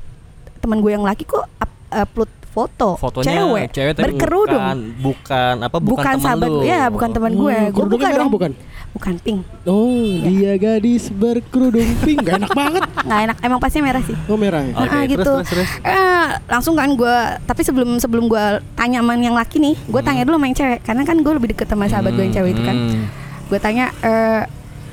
teman 0.58 0.80
gue 0.80 0.88
yang 0.88 1.04
laki 1.04 1.26
kok 1.26 1.44
up- 1.58 1.76
upload 1.92 2.30
foto 2.54 2.94
fotonya 2.94 3.66
cewek, 3.66 3.92
tapi 3.92 4.14
berkerudung. 4.14 4.62
bukan 4.62 4.78
bukan 5.02 5.54
apa 5.60 5.76
bukan, 5.76 5.90
Bukan, 5.90 6.04
teman 6.06 6.22
sahabat 6.22 6.48
lu. 6.48 6.60
ya, 6.62 6.82
bukan 6.86 7.10
teman 7.10 7.32
gue. 7.34 7.42
Oh, 7.50 7.58
Gue 7.60 7.74
kerudungnya 7.74 7.90
buka 7.98 8.06
merah 8.08 8.22
dong. 8.22 8.30
bukan? 8.30 8.52
Bukan 8.94 9.14
pink. 9.18 9.40
Oh, 9.66 9.90
dia 10.22 10.54
gadis 10.54 11.10
berkerudung 11.10 11.82
pink. 12.00 12.22
Gak 12.22 12.38
enak 12.38 12.54
banget. 12.54 12.82
Nggak 13.06 13.20
enak. 13.26 13.36
Emang 13.42 13.58
pastinya 13.58 13.84
merah 13.84 14.02
sih. 14.02 14.14
Oh 14.24 14.38
merah 14.38 14.62
ya? 14.62 14.70
Oke, 14.72 14.86
Ah, 14.86 15.02
terus, 15.02 15.10
gitu. 15.10 15.32
terus, 15.34 15.46
terus. 15.50 15.70
Eh, 15.82 16.26
langsung 16.46 16.74
kan 16.74 16.88
gue 16.88 17.16
tapi 17.42 17.60
sebelum 17.60 17.98
sebelum 17.98 18.24
gue 18.24 18.44
tanya 18.72 19.02
sama 19.02 19.12
yang 19.16 19.34
laki 19.34 19.58
nih 19.58 19.74
gue 19.76 20.00
tanya 20.00 20.22
dulu 20.22 20.36
sama 20.36 20.46
yang 20.46 20.56
cewek 20.56 20.78
karena 20.80 21.02
kan 21.02 21.16
gue 21.18 21.32
lebih 21.32 21.48
deket 21.50 21.66
sama 21.66 21.84
sahabat 21.84 22.10
gue 22.12 22.22
yang 22.22 22.34
cewek 22.34 22.54
itu 22.54 22.62
kan 22.62 22.76
Hmm. 22.76 23.04
gue 23.44 23.58
tanya 23.58 23.84
eh 24.00 24.42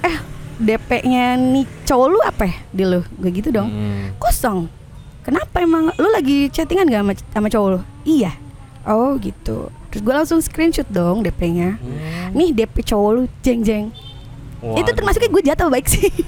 eh 0.01 0.17
DP-nya 0.57 1.25
nih 1.35 1.65
cowok 1.83 2.07
lu 2.07 2.19
apa 2.21 2.43
ya 2.43 2.55
di 2.69 2.83
lu 2.83 3.01
gue 3.01 3.29
gitu 3.31 3.49
dong 3.49 3.69
Hmm. 3.69 4.17
kosong 4.17 4.65
kenapa 5.21 5.55
emang 5.57 5.93
lu 5.93 6.09
lagi 6.09 6.49
chattingan 6.49 6.85
gak 6.85 7.01
sama, 7.01 7.13
sama 7.29 7.47
cowok 7.47 7.67
lu 7.69 7.79
iya 8.03 8.31
oh 8.83 9.15
gitu 9.15 9.69
terus 9.87 10.01
gue 10.01 10.13
langsung 10.13 10.39
screenshot 10.39 10.87
dong 10.87 11.21
DP-nya 11.21 11.77
nih 12.31 12.49
DP 12.51 12.81
cowok 12.83 13.09
lu 13.11 13.21
jeng 13.41 13.61
jeng 13.61 13.85
itu 14.61 14.81
Waduh. 14.81 14.93
termasuknya 14.93 15.29
gue 15.29 15.43
jatuh 15.43 15.67
baik 15.67 15.87
sih 15.87 16.09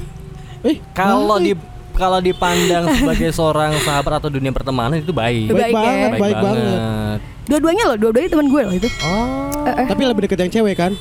Eh, 0.64 0.80
kalau 0.92 1.36
baik. 1.36 1.44
di 1.44 1.52
kalau 1.94 2.18
dipandang 2.18 2.88
sebagai 2.90 3.30
seorang 3.30 3.76
sahabat 3.78 4.18
atau 4.18 4.32
dunia 4.32 4.50
pertemanan 4.50 4.96
itu 4.96 5.12
baik. 5.12 5.52
baik, 5.52 5.60
Baik 5.60 5.70
ya. 5.70 5.78
banget, 5.78 6.10
baik, 6.16 6.36
banget. 6.40 7.20
dua-duanya 7.44 7.84
loh 7.86 7.98
dua-duanya 8.00 8.30
teman 8.32 8.48
gue 8.48 8.62
loh 8.64 8.74
itu 8.74 8.88
Oh. 9.04 9.68
Eh, 9.68 9.74
eh. 9.76 9.86
Tapi 9.86 10.02
lebih 10.04 10.22
deket 10.24 10.40
yang 10.40 10.52
cewek 10.52 10.76
kan? 10.76 10.94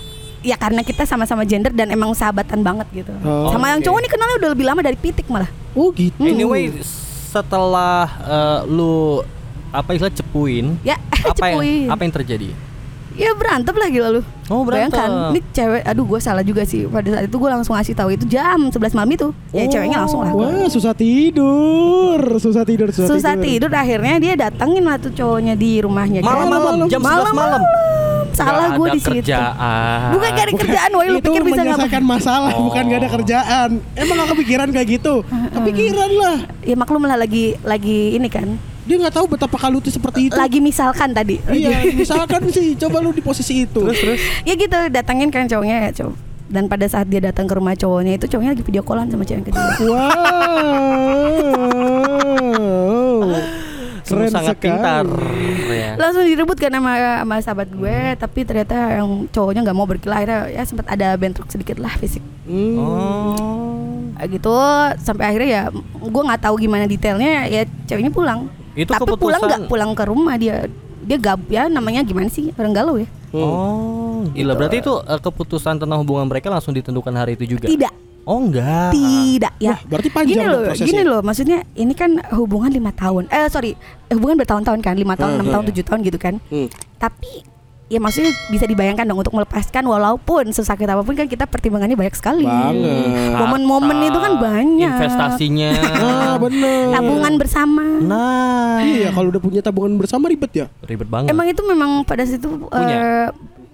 ya 0.43 0.59
karena 0.59 0.83
kita 0.83 1.07
sama-sama 1.07 1.47
gender 1.47 1.71
dan 1.71 1.87
emang 1.89 2.11
sahabatan 2.11 2.61
banget 2.61 2.91
gitu 2.93 3.15
Oh, 3.23 3.49
sama 3.49 3.71
yang 3.71 3.79
oke. 3.79 3.87
cowok 3.87 3.99
nih 4.01 4.11
kenalnya 4.11 4.37
udah 4.37 4.51
lebih 4.51 4.67
lama 4.67 4.81
dari 4.83 4.99
pitik 4.99 5.27
malah 5.29 5.47
Oh 5.73 5.89
gitu. 5.91 6.19
Anyway, 6.19 6.75
setelah 7.33 8.05
eh, 8.29 8.61
lu 8.69 9.25
apa 9.73 9.97
istilah 9.97 10.13
cepuin, 10.13 10.77
ya 10.85 11.01
apa 11.33 11.49
yang 11.49 11.57
cepuin 11.57 11.89
apa 11.89 12.01
yang 12.05 12.15
terjadi? 12.21 12.49
Ya 13.13 13.37
berantem 13.37 13.77
lagi 13.77 14.01
lalu. 14.01 14.21
Oh, 14.49 14.65
berantem. 14.65 14.97
Bayangkan, 14.97 15.37
ini 15.37 15.41
cewek, 15.53 15.83
aduh 15.85 16.05
gue 16.09 16.21
salah 16.21 16.41
juga 16.41 16.65
sih. 16.65 16.89
Pada 16.89 17.09
saat 17.13 17.29
itu 17.29 17.37
gue 17.37 17.51
langsung 17.53 17.77
ngasih 17.77 17.93
tahu 17.93 18.09
itu 18.17 18.25
jam 18.25 18.73
11 18.73 18.97
malam 18.97 19.11
itu. 19.13 19.29
Ya 19.53 19.69
ceweknya 19.69 20.01
langsung 20.01 20.25
lah. 20.25 20.33
Wah, 20.33 20.65
susah 20.73 20.97
tidur. 20.97 22.41
Susah 22.41 22.65
tidur, 22.65 22.89
susah, 22.89 23.13
Susah 23.13 23.37
tidur 23.37 23.69
akhirnya 23.69 24.17
dia 24.17 24.35
datengin 24.49 24.89
lah 24.89 24.97
tuh 24.97 25.13
cowoknya 25.13 25.61
di 25.61 25.85
rumahnya. 25.85 26.25
Malam-malam 26.25 26.89
jam 26.89 27.05
11 27.05 27.37
malam. 27.37 27.61
Salah 28.45 28.69
gue 28.73 28.83
ada 28.83 28.91
di 28.91 28.99
situ. 28.99 29.11
kerjaan. 29.15 30.09
Bukan 30.11 30.29
gak 30.29 30.43
ada 30.43 30.55
kerjaan, 30.57 30.91
woi 30.93 31.07
lu 31.07 31.13
itu 31.15 31.25
pikir 31.25 31.43
bisa 31.43 31.53
ngapain? 31.55 31.67
menyelesaikan 31.73 32.05
masalah, 32.05 32.51
Oh. 32.53 32.63
bukan 32.67 32.83
gak 32.85 32.99
ada 32.99 33.11
kerjaan. 33.13 33.71
Emang 33.93 34.15
gak 34.17 34.31
kepikiran 34.33 34.69
kayak 34.69 34.89
gitu? 34.93 35.15
Kepikiran 35.53 36.11
lah. 36.13 36.37
Ya 36.61 36.75
maklum 36.75 37.03
lah 37.03 37.17
lagi 37.17 37.45
lagi 37.63 38.15
ini 38.15 38.27
kan. 38.27 38.49
Dia 38.83 38.99
nggak 38.99 39.15
tahu 39.15 39.27
betapa 39.29 39.55
kalutnya 39.57 39.89
seperti 39.89 40.27
itu. 40.27 40.35
Lagi 40.35 40.59
misalkan 40.59 41.11
tadi. 41.11 41.39
Iya, 41.45 41.87
misalkan 41.97 42.51
sih, 42.51 42.75
coba 42.77 42.99
lu 42.99 43.11
di 43.11 43.21
posisi 43.21 43.63
itu. 43.63 43.79
Terus 43.81 43.95
terus. 43.97 44.19
ya 44.43 44.55
gitu 44.55 44.75
datangin 44.91 45.29
kan 45.29 45.47
cowoknya 45.47 45.87
ya 45.87 45.93
cow- 45.95 46.19
dan 46.45 46.67
pada 46.67 46.85
saat 46.85 47.07
dia 47.07 47.17
datang 47.19 47.47
ke 47.47 47.55
rumah 47.55 47.73
cowoknya 47.73 48.13
itu 48.13 48.29
cowoknya 48.29 48.53
lagi 48.53 48.61
video 48.61 48.83
callan 48.83 49.09
sama 49.09 49.25
cewek 49.25 49.49
kedua 49.49 49.73
Wow. 52.53 53.33
Keren 54.15 54.31
sangat 54.31 54.55
sekali. 54.55 54.67
pintar. 54.69 55.07
Ya. 55.73 55.91
langsung 55.95 56.23
direbut 56.23 56.57
kan 56.57 56.71
sama 56.71 56.93
sama 57.19 57.35
sahabat 57.41 57.69
gue 57.69 57.97
tapi 58.17 58.41
ternyata 58.43 58.77
yang 58.95 59.09
cowoknya 59.27 59.61
nggak 59.63 59.75
mau 59.75 59.85
berkelahi 59.85 60.21
akhirnya 60.23 60.41
ya 60.51 60.63
sempat 60.63 60.87
ada 60.87 61.09
bentrok 61.15 61.49
sedikit 61.49 61.77
lah 61.77 61.93
fisik 61.95 62.21
Hmm. 62.43 62.75
Oh. 62.77 64.13
Gitu 64.21 64.55
sampai 64.99 65.25
akhirnya 65.27 65.49
ya 65.49 65.63
gue 65.97 66.23
nggak 66.23 66.43
tahu 66.43 66.55
gimana 66.57 66.85
detailnya 66.85 67.47
ya 67.47 67.63
ceweknya 67.85 68.11
pulang 68.11 68.51
Itu 68.73 68.91
tapi 68.91 69.09
pulang 69.13 69.39
keputusan- 69.39 69.49
nggak 69.49 69.63
pulang 69.69 69.91
ke 69.93 70.05
rumah 70.05 70.35
dia 70.37 70.67
dia 71.01 71.17
gab 71.17 71.41
ya 71.47 71.67
namanya 71.67 72.03
gimana 72.03 72.29
sih 72.29 72.51
orang 72.53 72.73
galau 72.73 72.97
ya 72.97 73.09
Oh, 73.33 74.29
gila. 74.29 74.53
Berarti 74.53 74.79
itu 74.79 74.93
eh, 74.99 75.17
keputusan 75.17 75.81
tentang 75.81 75.99
hubungan 75.99 76.29
mereka 76.29 76.47
langsung 76.47 76.71
ditentukan 76.71 77.17
hari 77.17 77.33
itu 77.33 77.57
juga. 77.57 77.65
tidak 77.65 77.89
Oh, 78.23 78.39
enggak. 78.41 78.91
tidak 78.91 79.53
ya 79.59 79.73
Wah, 79.73 79.81
berarti 79.85 80.09
panjang 80.09 80.31
gini 80.33 80.47
loh 80.47 80.61
prosesnya. 80.65 80.87
gini 80.87 81.03
loh 81.03 81.21
maksudnya 81.21 81.59
ini 81.75 81.91
kan 81.93 82.11
hubungan 82.31 82.71
lima 82.71 82.91
tahun 82.91 83.27
eh 83.27 83.47
sorry 83.47 83.75
eh, 84.07 84.15
hubungan 84.15 84.39
bertahun-tahun 84.39 84.79
kan 84.79 84.95
lima 84.95 85.15
tahun 85.15 85.29
Hmm, 85.29 85.37
enam 85.37 85.45
hmm, 85.45 85.53
tahun 85.53 85.65
iya. 85.65 85.71
tujuh 85.71 85.85
tahun 85.85 86.01
gitu 86.03 86.19
kan 86.19 86.35
Hmm. 86.45 86.69
tapi 86.97 87.33
ya 87.89 87.99
maksudnya 87.99 88.33
bisa 88.49 88.65
dibayangkan 88.65 89.05
dong 89.05 89.19
untuk 89.19 89.35
melepaskan 89.35 89.85
walaupun 89.85 90.49
sesakit 90.49 90.87
apa 90.87 91.03
pun 91.03 91.13
kan 91.13 91.27
kita 91.27 91.45
pertimbangannya 91.45 91.93
banyak 91.93 92.15
sekali 92.15 92.41
Banget. 92.43 93.37
momen-momen 93.37 93.99
itu 94.03 94.17
kan 94.17 94.33
banyak 94.39 94.97
Investasinya. 94.97 95.71
Ah, 95.93 96.35
bener. 96.37 96.89
tabungan 96.91 97.33
bersama 97.37 97.85
Nah, 97.99 98.81
Iya, 98.81 99.11
kalau 99.11 99.29
udah 99.29 99.39
punya 99.39 99.61
tabungan 99.61 99.93
bersama 99.95 100.27
ribet 100.27 100.53
ya. 100.55 100.67
ribet 100.81 101.05
banget. 101.07 101.29
emang 101.29 101.47
itu 101.47 101.61
memang 101.61 101.91
pada 102.03 102.23
situ 102.23 102.49
Punya? 102.65 102.97
eh, 102.97 103.29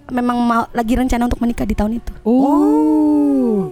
memang 0.09 0.35
mau 0.37 0.63
lagi 0.69 0.93
rencana 0.95 1.23
untuk 1.23 1.39
menikah 1.39 1.63
di 1.63 1.73
tahun 1.73 1.91
itu 1.95 2.11
Oh. 2.21 3.71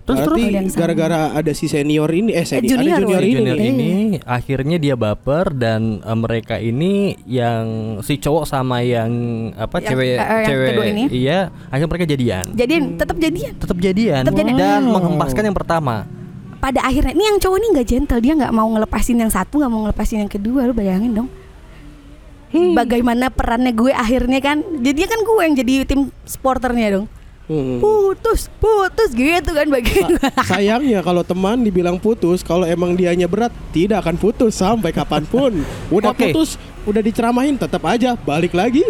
Terus, 0.00 0.26
Berarti 0.26 0.42
gara-gara 0.72 1.18
ada 1.32 1.52
si 1.52 1.64
senior 1.64 2.10
ini 2.10 2.32
eh 2.32 2.42
seni- 2.42 2.66
junior, 2.66 2.98
ada 2.98 3.04
junior 3.04 3.22
ini. 3.22 3.32
junior 3.32 3.56
nih. 3.56 3.68
ini 3.70 3.90
akhirnya 4.20 4.76
dia 4.76 4.94
baper 4.94 5.52
dan 5.52 6.00
eh, 6.00 6.18
mereka 6.18 6.56
ini 6.56 7.14
yang 7.24 7.64
si 8.00 8.16
cowok 8.16 8.42
sama 8.44 8.80
yang 8.80 9.12
apa 9.54 9.76
Yang- 9.76 9.86
cewek 9.86 10.06
eh, 10.08 10.16
yang 10.16 10.44
cewek 10.44 10.68
kedua 10.68 10.86
ini? 10.88 11.02
iya 11.10 11.38
akhirnya 11.64 11.88
mereka 11.88 12.06
jadian 12.08 12.44
jadi 12.50 12.74
tetap 12.96 13.16
jadian 13.16 13.52
tetap 13.54 13.78
jadian 13.78 14.22
Tetap 14.24 14.36
jadian. 14.36 14.56
dan 14.56 14.80
Wow. 14.82 14.94
menghempaskan 14.96 15.42
yang 15.44 15.54
pertama 15.54 15.94
pada 16.58 16.80
akhirnya 16.82 17.12
ini 17.12 17.24
yang 17.26 17.38
cowok 17.38 17.56
ini 17.56 17.66
nggak 17.70 17.86
gentle 17.86 18.20
dia 18.20 18.32
nggak 18.34 18.52
mau 18.52 18.68
ngelepasin 18.68 19.16
yang 19.16 19.30
satu 19.30 19.54
nggak 19.56 19.70
mau 19.70 19.80
ngelepasin 19.84 20.18
yang 20.18 20.32
kedua 20.32 20.64
lu 20.64 20.72
bayangin 20.72 21.12
dong 21.14 21.30
Hmm. 22.50 22.74
bagaimana 22.74 23.30
perannya 23.30 23.70
gue 23.70 23.94
akhirnya 23.94 24.42
kan 24.42 24.58
jadinya 24.76 25.06
kan 25.08 25.20
gue 25.20 25.38
yang 25.40 25.54
jadi 25.56 25.74
tim 25.84 26.00
sporternya 26.26 26.88
dong 26.90 27.06
Hmm. 27.50 27.82
putus 27.82 28.46
putus 28.62 29.10
gitu 29.10 29.50
kan 29.50 29.66
bagian 29.66 30.14
Sa- 30.22 30.54
sayangnya 30.54 31.02
kalau 31.02 31.26
teman 31.26 31.66
dibilang 31.66 31.98
putus, 31.98 32.46
kalau 32.46 32.62
emang 32.62 32.94
dianya 32.94 33.26
berat 33.26 33.50
tidak 33.74 34.06
akan 34.06 34.14
putus 34.14 34.54
sampai 34.54 34.94
kapan 34.94 35.26
pun. 35.26 35.58
Udah 35.90 36.14
Oke. 36.14 36.30
putus, 36.30 36.54
udah 36.86 37.02
diceramahin 37.02 37.58
tetap 37.58 37.82
aja 37.82 38.14
balik 38.14 38.54
lagi. 38.54 38.86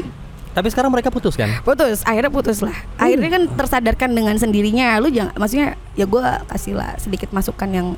tapi 0.51 0.67
sekarang 0.69 0.93
mereka 0.93 1.09
putus 1.09 1.39
kan? 1.39 1.49
Putus 1.65 2.05
akhirnya 2.05 2.29
putus 2.29 2.61
lah. 2.61 2.75
Akhirnya 3.01 3.33
kan 3.33 3.49
tersadarkan 3.49 4.13
dengan 4.13 4.37
sendirinya. 4.37 5.01
Lu 5.01 5.09
jangan 5.09 5.33
maksudnya 5.41 5.79
ya 5.97 6.05
gue 6.05 6.21
kasih 6.51 6.75
lah 6.77 7.01
sedikit 7.01 7.33
masukan 7.33 7.71
yang 7.71 7.89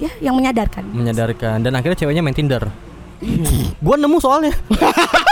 ya 0.00 0.10
yang 0.18 0.34
menyadarkan. 0.34 0.82
Menyadarkan. 0.88 1.62
Dan 1.62 1.78
akhirnya 1.78 1.94
ceweknya 1.94 2.24
main 2.24 2.34
Tinder. 2.34 2.66
Gua 3.78 4.00
nemu 4.00 4.16
soalnya 4.16 4.56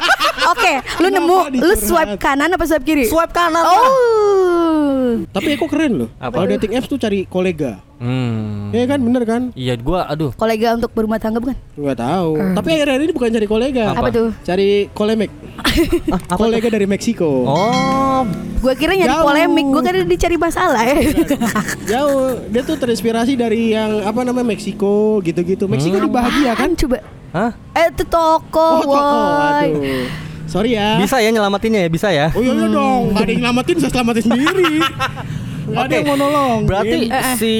oke 0.49 0.73
lu 0.99 1.09
nemu 1.09 1.37
lu 1.57 1.75
swipe 1.75 2.17
kanan 2.17 2.49
apa 2.51 2.65
swipe 2.65 2.85
kiri 2.85 3.05
swipe 3.05 3.31
kanan 3.31 3.61
lah. 3.61 3.69
oh 3.69 3.97
Tapi 5.29 5.57
aku 5.57 5.67
keren 5.67 5.93
loh. 5.97 6.09
Apa? 6.17 6.37
Kalau 6.37 6.47
dating 6.49 6.73
apps 6.75 6.87
tuh 6.87 6.97
cari 6.97 7.25
kolega. 7.25 7.81
hmm. 7.99 8.71
Iya 8.71 8.85
kan 8.87 8.99
bener 9.01 9.23
kan? 9.25 9.43
iya 9.55 9.75
gua 9.75 10.05
aduh 10.05 10.31
kolega 10.33 10.77
untuk 10.77 10.93
berumah 10.93 11.17
tangga 11.17 11.39
bukan 11.39 11.57
Nggak 11.75 11.99
tahu. 11.99 12.31
Tapi 12.55 12.69
akhir-akhir 12.71 13.03
ini 13.03 13.13
bukan 13.13 13.31
cari 13.31 13.47
kolega. 13.47 13.85
Apa? 13.89 13.99
apa 13.99 14.09
tuh 14.11 14.29
Cari 14.43 14.69
kolemek. 14.93 15.31
Ah, 16.09 16.19
apa 16.29 16.39
kolega 16.41 16.69
dari 16.69 16.87
Meksiko. 16.87 17.45
oh 17.45 18.23
gue 18.59 18.75
kira 18.75 18.93
nyari 18.93 19.09
Jauh. 19.09 19.25
polemik 19.25 19.67
gue 19.69 19.83
kira 19.83 19.99
dicari 20.05 20.37
masalah 20.37 20.83
ya 20.83 20.97
Jauh, 21.91 22.35
dia 22.47 22.63
tuh 22.63 22.77
terinspirasi 22.77 23.33
dari 23.35 23.73
yang 23.73 24.03
apa 24.03 24.21
namanya 24.21 24.49
Meksiko 24.49 25.19
gitu-gitu. 25.21 25.65
Meksiko 25.65 25.97
Hmm. 25.97 26.05
ini 26.05 26.11
bahagia 26.11 26.53
kan? 26.53 26.75
Coba 26.75 26.99
Hah? 27.29 27.51
eh 27.73 27.87
itu 27.89 28.05
toko, 28.05 28.59
Oh, 28.59 28.83
toko. 28.83 28.97
woy. 28.97 29.69
Aduh. 29.69 30.05
Sorry 30.49 30.81
ya. 30.81 30.97
bisa 30.97 31.21
ya 31.21 31.29
nyelamatinnya 31.29 31.85
ya 31.85 31.91
bisa 31.93 32.09
ya 32.09 32.33
Oh 32.33 32.41
iya, 32.41 32.57
iya 32.57 32.67
dong, 32.73 33.13
gak 33.13 33.29
ada 33.29 33.31
yang 33.37 33.41
nyelamatin, 33.45 33.77
saya 33.85 33.91
selamatin 33.93 34.23
sendiri. 34.25 34.81
Gak 35.69 35.79
ada 35.79 35.85
Oke. 35.85 35.95
yang 35.95 36.07
mau 36.07 36.19
nolong. 36.19 36.59
Berarti 36.65 36.97
Iya. 37.05 37.13
Eh, 37.13 37.23
eh. 37.23 37.37
si 37.37 37.55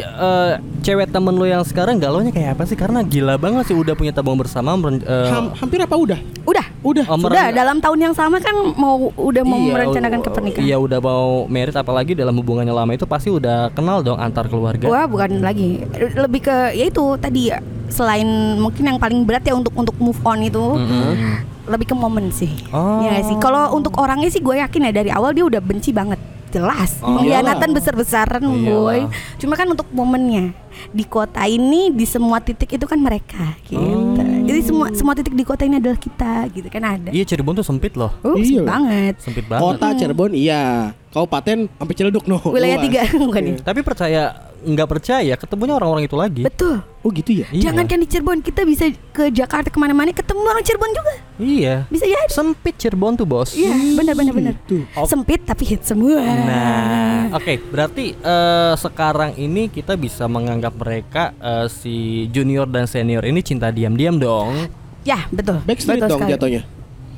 eh, 0.00 0.52
cewek 0.80 1.08
temen 1.08 1.34
lu 1.34 1.44
yang 1.44 1.62
sekarang 1.62 1.96
galaunya 1.96 2.30
kayak 2.30 2.56
apa 2.56 2.64
sih? 2.64 2.74
Karena 2.74 3.00
gila 3.00 3.36
banget 3.36 3.68
sih 3.68 3.76
udah 3.76 3.92
punya 3.92 4.10
tabung 4.10 4.36
bersama. 4.36 4.74
eh, 4.74 5.28
Ham- 5.28 5.52
hampir 5.54 5.78
apa 5.80 5.94
udah? 5.94 6.18
udah 6.44 6.66
Udah. 6.84 7.04
Oh, 7.08 7.16
sudah 7.16 7.48
dalam 7.48 7.80
tahun 7.80 7.98
yang 8.02 8.14
sama 8.14 8.36
kan 8.38 8.52
mau 8.76 9.08
udah 9.10 9.40
mau 9.40 9.56
iya, 9.56 9.72
merencanakan 9.72 10.20
ke 10.20 10.28
pernikahan 10.28 10.66
Iya 10.68 10.76
udah 10.76 10.98
mau 11.00 11.48
merit 11.48 11.72
apalagi 11.72 12.12
dalam 12.12 12.36
hubungannya 12.36 12.76
lama 12.76 12.92
itu 12.92 13.08
pasti 13.08 13.32
udah 13.32 13.72
kenal 13.72 14.04
dong 14.04 14.20
antar 14.20 14.44
keluarga. 14.46 14.84
Wah 14.84 15.08
bukan 15.08 15.40
lagi 15.40 15.80
lebih 16.14 16.44
ke 16.44 16.76
ya 16.76 16.84
itu 16.84 17.16
tadi 17.16 17.48
ya 17.48 17.64
selain 17.88 18.28
mungkin 18.60 18.84
yang 18.84 18.98
paling 19.00 19.24
berat 19.24 19.44
ya 19.44 19.56
untuk 19.56 19.72
untuk 19.72 19.96
move 19.96 20.20
on 20.20 20.44
itu 20.44 20.60
Mm-mm. 20.60 21.40
lebih 21.64 21.88
ke 21.88 21.96
momen 21.96 22.28
sih. 22.28 22.52
Oh. 22.68 23.00
Ya 23.00 23.16
sih. 23.24 23.36
Kalau 23.40 23.72
untuk 23.72 23.96
orangnya 23.96 24.28
sih 24.28 24.44
gue 24.44 24.60
yakin 24.60 24.84
ya 24.84 24.92
dari 24.92 25.08
awal 25.08 25.32
dia 25.32 25.48
udah 25.48 25.64
benci 25.64 25.88
banget. 25.88 26.20
Jelas. 26.54 26.90
Oh. 26.98 27.18
Pengkhianatan 27.18 27.58
Iyalah. 27.60 27.74
besar-besaran 27.74 28.42
Iyalah. 28.42 28.62
boy. 28.62 28.98
Cuma 29.36 29.54
kan 29.54 29.66
untuk 29.66 29.90
momennya 29.90 30.54
di 30.90 31.02
kota 31.02 31.42
ini 31.44 31.90
di 31.90 32.02
semua 32.04 32.38
titik 32.38 32.70
itu 32.70 32.86
kan 32.86 32.96
mereka 32.96 33.58
gitu. 33.64 33.78
Oh. 33.78 34.14
Jadi 34.44 34.60
semua 34.62 34.86
semua 34.92 35.14
titik 35.14 35.32
di 35.32 35.42
kota 35.42 35.64
ini 35.64 35.78
adalah 35.78 35.96
kita 35.96 36.46
gitu 36.48 36.68
kan 36.68 36.82
ada. 36.84 37.10
Iya 37.10 37.24
Cirebon 37.24 37.58
tuh 37.58 37.66
sempit 37.66 37.94
loh. 37.94 38.14
Uh, 38.20 38.36
Iya. 38.36 38.62
sempit 38.62 38.64
banget. 38.64 39.14
Sempit 39.18 39.44
banget. 39.44 39.62
Kota 39.64 39.86
Cirebon 39.94 40.30
iya. 40.32 40.62
Kabupaten 41.10 41.58
sampai 41.70 41.94
Ciledug 41.94 42.24
no. 42.26 42.38
Wilayah 42.44 42.78
luas. 42.78 42.86
tiga 42.86 43.00
bukan 43.26 43.42
ya? 43.44 43.54
Tapi 43.60 43.80
percaya 43.82 44.22
nggak 44.64 44.88
percaya 44.88 45.34
ketemunya 45.36 45.76
orang-orang 45.76 46.08
itu 46.08 46.16
lagi. 46.16 46.42
Betul. 46.42 46.80
Oh 47.04 47.12
gitu 47.12 47.36
ya. 47.36 47.46
Iya. 47.52 47.70
Jangan 47.70 47.84
kan 47.84 47.98
di 48.00 48.08
Cirebon 48.08 48.40
kita 48.40 48.64
bisa 48.64 48.88
ke 49.12 49.28
Jakarta 49.28 49.68
ke 49.68 49.76
mana-mana 49.76 50.08
ketemu 50.10 50.40
orang 50.40 50.64
Cirebon 50.64 50.90
juga. 50.96 51.12
Iya. 51.36 51.74
Bisa 51.92 52.04
jadi. 52.08 52.32
Sempit 52.32 52.74
Cirebon 52.80 53.14
tuh 53.20 53.28
bos. 53.28 53.52
Iya, 53.52 53.76
benar 53.94 54.14
benar 54.16 54.32
benar. 54.32 54.54
Gitu. 54.64 54.88
Sempit 55.04 55.44
tapi 55.44 55.62
hit 55.68 55.84
semua. 55.84 56.18
Nah, 56.24 57.36
oke, 57.36 57.60
berarti 57.68 58.16
eh, 58.16 58.74
sekarang 58.80 59.36
ini 59.36 59.68
kita 59.68 60.00
bisa 60.00 60.24
menganggap 60.24 60.72
mereka 60.80 61.36
eh, 61.36 61.68
si 61.68 62.26
junior 62.32 62.64
dan 62.64 62.88
senior 62.88 63.22
ini 63.28 63.44
cinta 63.44 63.68
diam-diam 63.68 64.16
dong. 64.16 64.66
Ya, 65.04 65.28
betul. 65.28 65.60
Backstreet 65.68 66.00
betul 66.00 66.08
dong 66.08 66.20
sekali. 66.24 66.32
jatuhnya. 66.32 66.62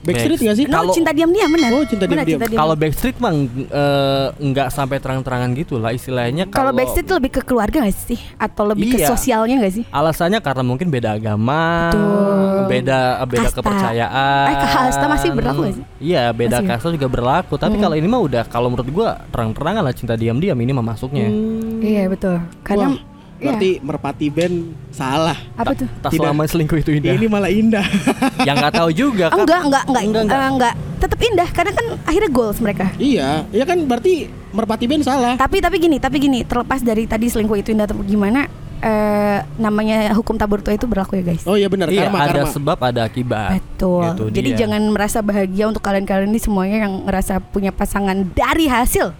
Backstreet 0.02 0.32
Back- 0.32 0.44
nggak 0.44 0.56
sih? 0.56 0.66
No, 0.66 0.74
Kalau- 0.82 0.94
cinta 0.94 1.10
diam-diam 1.12 1.48
benar. 1.48 1.70
Oh, 1.72 1.84
cinta 1.84 2.04
diam-diam. 2.04 2.40
Kalau 2.42 2.74
Backstreet 2.74 3.16
mah 3.16 3.32
eh, 3.32 4.26
nggak 4.36 4.68
sampai 4.68 4.96
terang-terangan 4.98 5.50
gitu 5.54 5.76
lah 5.76 5.90
istilahnya. 5.90 6.48
Kalau 6.48 6.72
backstreet 6.72 7.06
tuh 7.06 7.16
lebih 7.16 7.30
ke 7.30 7.42
keluarga 7.42 7.80
gak 7.80 7.92
sih? 7.92 8.18
Atau 8.36 8.66
lebih 8.66 8.92
ke 8.92 8.98
Iya. 9.00 9.08
sosialnya 9.08 9.62
gak 9.62 9.72
sih? 9.72 9.84
Alasannya 9.88 10.40
karena 10.40 10.62
mungkin 10.62 10.88
beda 10.88 11.14
agama, 11.14 11.90
Betul. 11.90 12.60
beda 12.66 12.98
beda 13.24 13.42
Kasta. 13.46 13.56
kepercayaan. 13.56 14.46
Eh, 14.46 14.56
kasta 14.58 15.04
masih 15.06 15.28
berlaku 15.32 15.60
nggak 15.62 15.74
sih? 15.74 15.84
Iya, 16.02 16.22
beda 16.32 16.56
Masih 16.58 16.68
kasta 16.68 16.88
juga 16.90 17.08
berlaku. 17.08 17.54
Tapi 17.56 17.76
kalau 17.76 17.94
ini 17.94 18.06
mah 18.06 18.20
udah 18.20 18.42
kalau 18.46 18.68
menurut 18.68 18.88
gua 18.88 19.08
terang-terangan 19.28 19.82
lah 19.82 19.94
cinta 19.94 20.14
diam-diam 20.14 20.56
ini 20.56 20.72
mah 20.72 20.86
masuknya. 20.86 21.26
Hmm. 21.26 21.78
Iya, 21.78 22.08
betul. 22.08 22.36
Karena 22.62 22.88
Wah, 22.88 23.15
berarti 23.38 23.70
merpati 23.78 24.26
band 24.26 24.56
salah. 24.88 25.36
apa 25.52 25.72
tuh? 25.72 25.88
Tak 26.00 26.10
Tidak. 26.10 26.20
selama 26.20 26.42
selingkuh 26.42 26.78
itu 26.78 26.90
indah. 26.92 27.12
Ini 27.12 27.26
malah 27.26 27.48
indah. 27.48 27.86
Yang 28.48 28.56
nggak 28.58 28.74
tahu 28.74 28.90
juga 28.90 29.26
kan. 29.28 29.38
Enggak, 29.38 29.60
enggak, 29.62 29.84
enggak, 29.84 30.02
Enggak, 30.02 30.22
enggak, 30.22 30.36
enggak. 30.36 30.52
enggak. 30.52 30.74
Tetap 30.96 31.18
indah 31.22 31.48
karena 31.50 31.72
kan 31.72 31.86
akhirnya 32.02 32.30
goals 32.30 32.58
mereka. 32.58 32.86
iya, 32.96 33.44
ya 33.50 33.64
kan 33.64 33.78
berarti 33.82 34.12
merpati 34.50 34.84
band 34.86 35.02
salah. 35.02 35.34
Tapi 35.36 35.60
tapi 35.60 35.76
gini, 35.76 35.96
tapi 35.96 36.16
gini, 36.18 36.40
terlepas 36.42 36.80
dari 36.80 37.04
tadi 37.04 37.26
selingkuh 37.26 37.56
itu 37.56 37.70
indah 37.70 37.84
atau 37.84 38.00
gimana, 38.00 38.48
eh, 38.78 39.38
namanya 39.56 40.08
hukum 40.12 40.34
tabur 40.34 40.58
tua 40.58 40.72
itu 40.72 40.84
berlaku 40.84 41.20
ya 41.20 41.24
guys. 41.26 41.44
Oh 41.44 41.54
iya 41.54 41.68
benar 41.68 41.86
Iya, 41.86 42.08
karma 42.08 42.18
ada 42.22 42.40
karma. 42.40 42.48
sebab 42.50 42.78
ada 42.80 43.00
akibat. 43.04 43.60
Betul. 43.60 44.08
Itu 44.10 44.24
Jadi 44.32 44.48
dia. 44.50 44.58
jangan 44.64 44.82
merasa 44.88 45.20
bahagia 45.20 45.64
untuk 45.66 45.80
kalian-kalian 45.80 46.28
ini 46.28 46.40
semuanya 46.40 46.88
yang 46.88 47.04
ngerasa 47.04 47.44
punya 47.44 47.68
pasangan 47.70 48.16
dari 48.32 48.64
hasil 48.64 49.12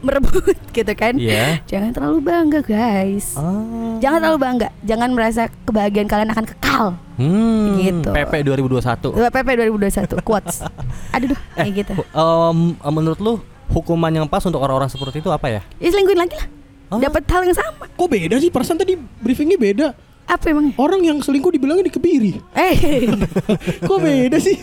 merebut 0.00 0.56
gitu 0.76 0.92
kan. 0.94 1.14
Iya. 1.18 1.62
Jangan 1.66 1.90
terlalu 1.94 2.18
bangga 2.22 2.60
guys. 2.62 3.34
Ah. 3.34 3.98
Jangan 3.98 4.18
terlalu 4.22 4.38
bangga. 4.38 4.68
Jangan 4.82 5.08
merasa 5.12 5.42
kebahagiaan 5.66 6.08
kalian 6.08 6.30
akan 6.30 6.44
kekal. 6.46 6.86
Hmm, 7.18 7.74
Gitu. 7.78 8.10
PP 8.14 8.32
2021. 8.46 9.10
PP 9.10 9.48
2021 9.58 10.22
quotes. 10.22 10.62
Aduh, 11.14 11.34
duh, 11.34 11.40
kayak 11.54 11.72
gitu. 11.82 11.92
Em, 11.98 12.58
menurut 12.88 13.18
lu 13.18 13.42
hukuman 13.68 14.10
yang 14.10 14.26
pas 14.26 14.40
untuk 14.46 14.62
orang-orang 14.62 14.88
seperti 14.88 15.18
itu 15.18 15.28
apa 15.28 15.50
ya? 15.50 15.60
Ya 15.82 15.88
selingkuhin 15.90 16.18
lagi 16.18 16.38
lah. 16.38 16.46
Oh. 16.88 16.96
Dapat 16.96 17.28
hal 17.28 17.42
yang 17.44 17.56
sama. 17.58 17.84
Kok 17.84 18.08
beda 18.08 18.40
sih? 18.40 18.48
Perasaan 18.48 18.80
tadi 18.80 18.96
briefingnya 18.96 19.60
beda. 19.60 19.88
Apa 20.28 20.52
emangnya? 20.52 20.76
Orang 20.76 21.00
yang 21.00 21.18
selingkuh 21.18 21.48
dibilangnya 21.48 21.88
dikebiri. 21.88 22.36
Eh, 22.52 23.08
Kok 23.88 23.98
beda 23.98 24.36
sih? 24.38 24.60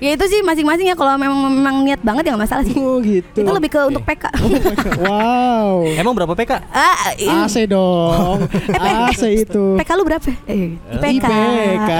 ya 0.00 0.16
itu 0.16 0.24
sih 0.32 0.40
masing-masing 0.40 0.88
ya 0.88 0.96
kalau 0.96 1.12
memang 1.20 1.36
memang 1.52 1.84
niat 1.84 2.00
banget 2.00 2.24
ya 2.24 2.32
nggak 2.32 2.44
masalah 2.48 2.64
sih. 2.64 2.72
Oh 2.74 2.96
gitu. 3.04 3.44
Itu 3.44 3.50
lebih 3.52 3.68
ke 3.68 3.80
untuk 3.84 4.00
PK. 4.00 4.24
Wow. 5.04 5.84
Emang 5.92 6.16
berapa 6.16 6.32
PK? 6.32 6.56
ah, 6.72 7.12
iya. 7.20 7.44
AC 7.44 7.68
dong. 7.68 8.48
AC 9.12 9.44
itu. 9.44 9.76
PK 9.76 9.90
lu 9.92 10.04
berapa? 10.04 10.24
Eh, 10.48 10.80
IPK. 10.88 11.28
IPK. 11.28 11.92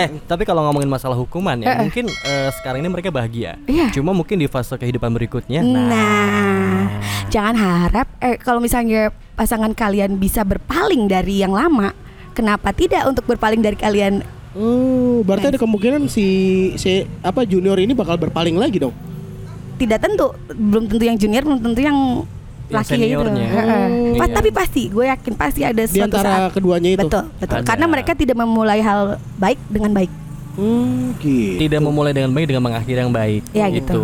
Eh, 0.00 0.08
tapi 0.24 0.42
kalau 0.44 0.64
ngomongin 0.64 0.88
masalah 0.88 1.12
hukuman 1.14 1.60
ya, 1.60 1.68
Eh, 1.68 1.72
eh. 1.76 1.80
mungkin 1.84 2.04
eh, 2.08 2.48
sekarang 2.56 2.80
ini 2.80 2.88
mereka 2.88 3.12
bahagia. 3.12 3.60
Iya. 3.68 3.92
Cuma 3.92 4.16
mungkin 4.16 4.40
di 4.40 4.48
fase 4.48 4.72
kehidupan 4.72 5.12
berikutnya. 5.12 5.60
Nah, 5.60 6.88
jangan 7.28 7.54
harap 7.54 8.08
eh 8.18 8.40
kalau 8.40 8.64
misalnya 8.64 9.12
pasangan 9.34 9.74
kalian 9.74 10.16
bisa 10.18 10.42
berpaling 10.46 11.10
dari 11.10 11.42
yang 11.42 11.52
lama, 11.54 11.92
kenapa 12.32 12.70
tidak 12.70 13.06
untuk 13.06 13.26
berpaling 13.26 13.60
dari 13.60 13.76
kalian? 13.78 14.22
Oh, 14.54 15.26
berarti 15.26 15.50
ada 15.50 15.58
kemungkinan 15.58 16.06
si 16.06 16.26
si 16.78 17.02
apa 17.26 17.42
junior 17.42 17.74
ini 17.82 17.90
bakal 17.90 18.14
berpaling 18.14 18.54
lagi 18.54 18.78
dong. 18.78 18.94
Tidak 19.74 19.98
tentu, 19.98 20.30
belum 20.54 20.86
tentu 20.86 21.02
yang 21.02 21.18
junior, 21.18 21.42
belum 21.42 21.58
tentu 21.58 21.82
yang 21.82 22.22
laki 22.70 22.94
itu. 22.94 23.18
seniornya. 23.18 23.48
Heeh. 23.50 23.86
Oh. 23.90 24.14
Iya. 24.22 24.34
Tapi 24.38 24.50
pasti, 24.54 24.82
gue 24.88 25.04
yakin 25.10 25.34
pasti 25.34 25.60
ada 25.66 25.82
Di 25.82 25.98
suatu 25.98 26.14
antara 26.14 26.30
saat. 26.48 26.54
keduanya 26.54 26.90
itu. 26.94 27.06
Betul, 27.10 27.24
betul. 27.42 27.58
Ada. 27.60 27.66
Karena 27.66 27.86
mereka 27.90 28.12
tidak 28.14 28.36
memulai 28.38 28.80
hal 28.80 29.18
baik 29.36 29.58
dengan 29.66 29.90
baik. 29.90 30.12
Hmm, 30.54 31.18
gitu. 31.18 31.58
Tidak 31.66 31.80
memulai 31.82 32.14
dengan 32.14 32.30
baik 32.30 32.46
dengan 32.46 32.62
mengakhiri 32.62 32.98
yang 33.02 33.10
baik. 33.10 33.42
Ya, 33.50 33.66
gitu. 33.74 33.98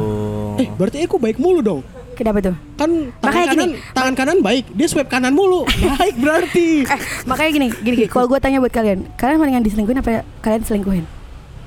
Eh, 0.59 0.67
berarti 0.75 1.07
aku 1.07 1.17
baik 1.23 1.39
mulu 1.39 1.63
dong. 1.63 1.81
Kenapa 2.21 2.37
tuh? 2.45 2.53
Kan 2.77 3.09
tangan 3.17 3.25
Makanya 3.25 3.49
kanan, 3.49 3.65
gini. 3.65 3.81
tangan 3.97 4.13
kanan 4.13 4.45
baik, 4.45 4.69
dia 4.77 4.87
swipe 4.93 5.09
kanan 5.09 5.33
mulu. 5.33 5.65
baik 5.97 6.21
berarti. 6.21 6.85
Eh, 6.93 7.01
makanya 7.25 7.51
gini, 7.57 7.67
gini, 7.73 7.97
gini. 7.97 8.09
Kalau 8.13 8.29
gue 8.29 8.37
tanya 8.37 8.61
buat 8.61 8.69
kalian, 8.69 9.09
kalian 9.17 9.41
mendingan 9.41 9.65
diselingkuhin 9.65 10.05
apa 10.05 10.21
kalian 10.45 10.61
selingkuhin? 10.61 11.09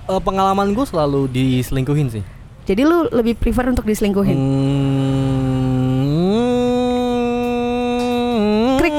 Eh, 0.05 0.21
pengalaman 0.21 0.77
gue 0.77 0.85
selalu 0.85 1.25
diselingkuhin 1.25 2.13
sih. 2.13 2.21
Jadi 2.69 2.85
lu 2.85 3.09
lebih 3.09 3.33
prefer 3.33 3.65
untuk 3.65 3.81
diselingkuhin? 3.81 4.37
Hmm. 4.37 4.53
Krik. 8.77 8.93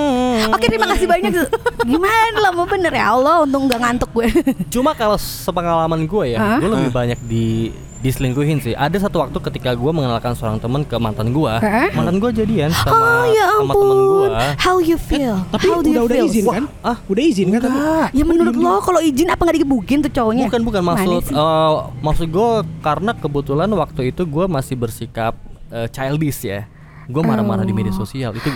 Oke, 0.51 0.67
terima 0.67 0.91
kasih 0.91 1.07
banyak. 1.07 1.31
Gimana 1.87 2.39
lah 2.43 2.51
mau 2.51 2.67
bener 2.67 2.91
ya 2.91 3.15
Allah, 3.15 3.47
untung 3.47 3.71
gak 3.71 3.79
ngantuk 3.79 4.11
gue. 4.11 4.27
Cuma 4.75 4.91
kalau 4.93 5.15
sepengalaman 5.15 6.03
gue 6.03 6.35
ya, 6.35 6.39
Hah? 6.43 6.59
gue 6.59 6.67
lebih 6.67 6.91
banyak 6.91 7.19
di 7.31 7.71
diselingkuhin 8.05 8.61
sih. 8.61 8.77
Ada 8.77 9.01
satu 9.03 9.17
waktu 9.19 9.41
ketika 9.43 9.73
gue 9.73 9.89
mengenalkan 9.89 10.33
seorang 10.33 10.61
teman 10.61 10.85
ke 10.85 10.93
mantan 10.95 11.33
gue, 11.33 11.49
Hah? 11.51 11.89
mantan 11.91 12.21
gue 12.21 12.31
jadian 12.35 12.69
sama 12.77 12.93
oh 12.93 13.25
ya 13.27 13.47
sama 13.57 13.73
temen 13.73 13.97
gue. 13.97 14.27
ampun. 14.29 14.31
How 14.61 14.77
you 14.79 14.99
feel? 15.01 15.37
Tapi 15.49 15.65
How 15.65 15.81
do 15.81 15.89
you 15.89 15.97
udah 15.97 16.03
udah 16.05 16.17
feel? 16.19 16.29
izin 16.29 16.45
kan? 16.47 16.65
ah, 16.83 16.97
Udah 17.07 17.23
izin 17.25 17.47
kan? 17.49 17.61
tapi-. 17.65 18.13
Ya 18.13 18.23
menurut 18.23 18.55
lo 18.55 18.77
kalau 18.79 19.01
izin 19.01 19.27
apa 19.27 19.41
nggak 19.41 19.57
digebukin 19.59 19.99
tuh 20.03 20.13
cowoknya? 20.13 20.45
Bukan 20.47 20.63
bukan 20.63 20.83
maksud 20.85 21.23
eh, 21.27 21.73
maksud 21.99 22.27
gue 22.29 22.49
karena 22.79 23.11
kebetulan 23.13 23.69
waktu 23.73 24.13
itu 24.13 24.23
gue 24.23 24.45
masih 24.47 24.77
bersikap 24.77 25.33
eh, 25.69 25.89
childish 25.89 26.45
ya. 26.45 26.69
Gue 27.05 27.21
marah-marah 27.21 27.63
di 27.63 27.73
media 27.73 27.93
sosial 27.93 28.33
itu 28.33 28.49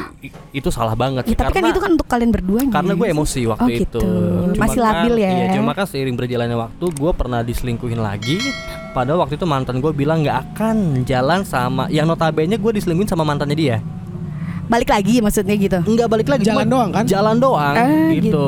itu 0.50 0.68
salah 0.68 0.96
banget 0.96 1.20
Ya, 1.26 1.36
tapi 1.36 1.52
kan 1.52 1.60
karena- 1.60 1.68
itu 1.68 1.80
kan 1.80 1.90
untuk 1.92 2.08
kalian 2.08 2.32
berdua 2.32 2.60
karena 2.66 2.92
gue 2.92 3.06
emosi 3.06 3.40
waktu 3.44 3.60
Oh, 3.62 3.68
itu 3.70 3.84
gitu. 3.84 4.00
Cuma 4.56 4.64
Masih 4.64 4.80
kan- 4.80 4.88
labil 4.88 5.14
ya. 5.20 5.28
iya 5.30 5.46
cuma 5.52 5.72
kan 5.72 5.84
seiring 5.84 6.16
berjalannya 6.16 6.56
waktu 6.56 6.84
gue 6.88 7.12
pernah 7.12 7.40
diselingkuhin 7.42 8.00
lagi 8.00 8.40
pada 8.90 9.12
waktu 9.14 9.34
itu 9.34 9.44
mantan 9.44 9.78
gue 9.78 9.92
bilang 9.92 10.20
nggak 10.20 10.38
akan 10.50 10.76
jalan 11.02 11.40
sama 11.42 11.86
yang 11.88 12.04
notabene 12.04 12.54
gue 12.54 12.72
diselingkuhin 12.72 13.06
sama 13.06 13.22
mantannya 13.22 13.54
dia 13.54 13.78
Balik 14.68 14.92
lagi 14.92 15.24
maksudnya 15.24 15.56
gitu. 15.56 15.80
nggak 15.80 16.06
balik 16.06 16.28
lagi 16.28 16.44
Jalan 16.44 16.60
cuma 16.60 16.68
doang 16.68 16.90
kan? 16.92 17.04
jalan 17.04 17.36
doang 17.38 17.72
Ah, 17.72 18.12
gitu. 18.12 18.28
gitu. 18.28 18.44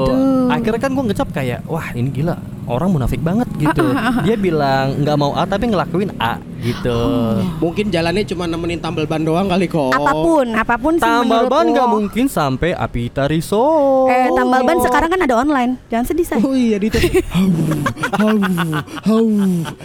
akhirnya 0.49 0.77
kan 0.79 0.91
gue 0.93 1.05
ngecap 1.07 1.29
kayak 1.31 1.61
wah 1.65 1.89
ini 1.93 2.09
gila 2.11 2.37
orang 2.71 2.91
munafik 2.91 3.19
banget 3.19 3.51
gitu 3.57 3.83
Ah, 3.91 4.23
dia 4.23 4.35
bilang 4.35 4.95
nggak 4.97 5.17
mau 5.17 5.33
A 5.33 5.45
tapi 5.45 5.69
ngelakuin 5.69 6.15
A 6.17 6.39
gitu 6.61 6.93
Oh. 6.93 7.41
Mungkin 7.61 7.89
jalannya 7.89 8.25
cuma 8.25 8.45
nemenin 8.45 8.79
tambal 8.79 9.05
ban 9.05 9.21
doang 9.21 9.47
kali 9.47 9.65
kok. 9.65 9.91
Apa 9.91 10.13
pun, 10.13 10.47
apa 10.53 10.75
pun 10.77 10.95
sih 10.95 11.03
tambal 11.03 11.45
menurut 11.45 11.51
ban 11.51 11.67
nggak 11.69 11.89
mungkin 11.89 12.25
sampai 12.27 12.71
Apita 12.73 13.25
Riso 13.25 13.65
Eh, 14.07 14.29
tambal 14.31 14.63
ban 14.63 14.77
sekarang 14.79 15.09
kan 15.09 15.21
ada 15.21 15.35
online. 15.37 15.81
Jangan 15.89 16.05
sedih 16.07 16.27
say. 16.27 16.39
Oh 16.39 16.53
iya 16.53 16.77
di 16.77 16.89
hau, 17.35 17.49
hau, 18.15 18.37
hau. 19.05 19.25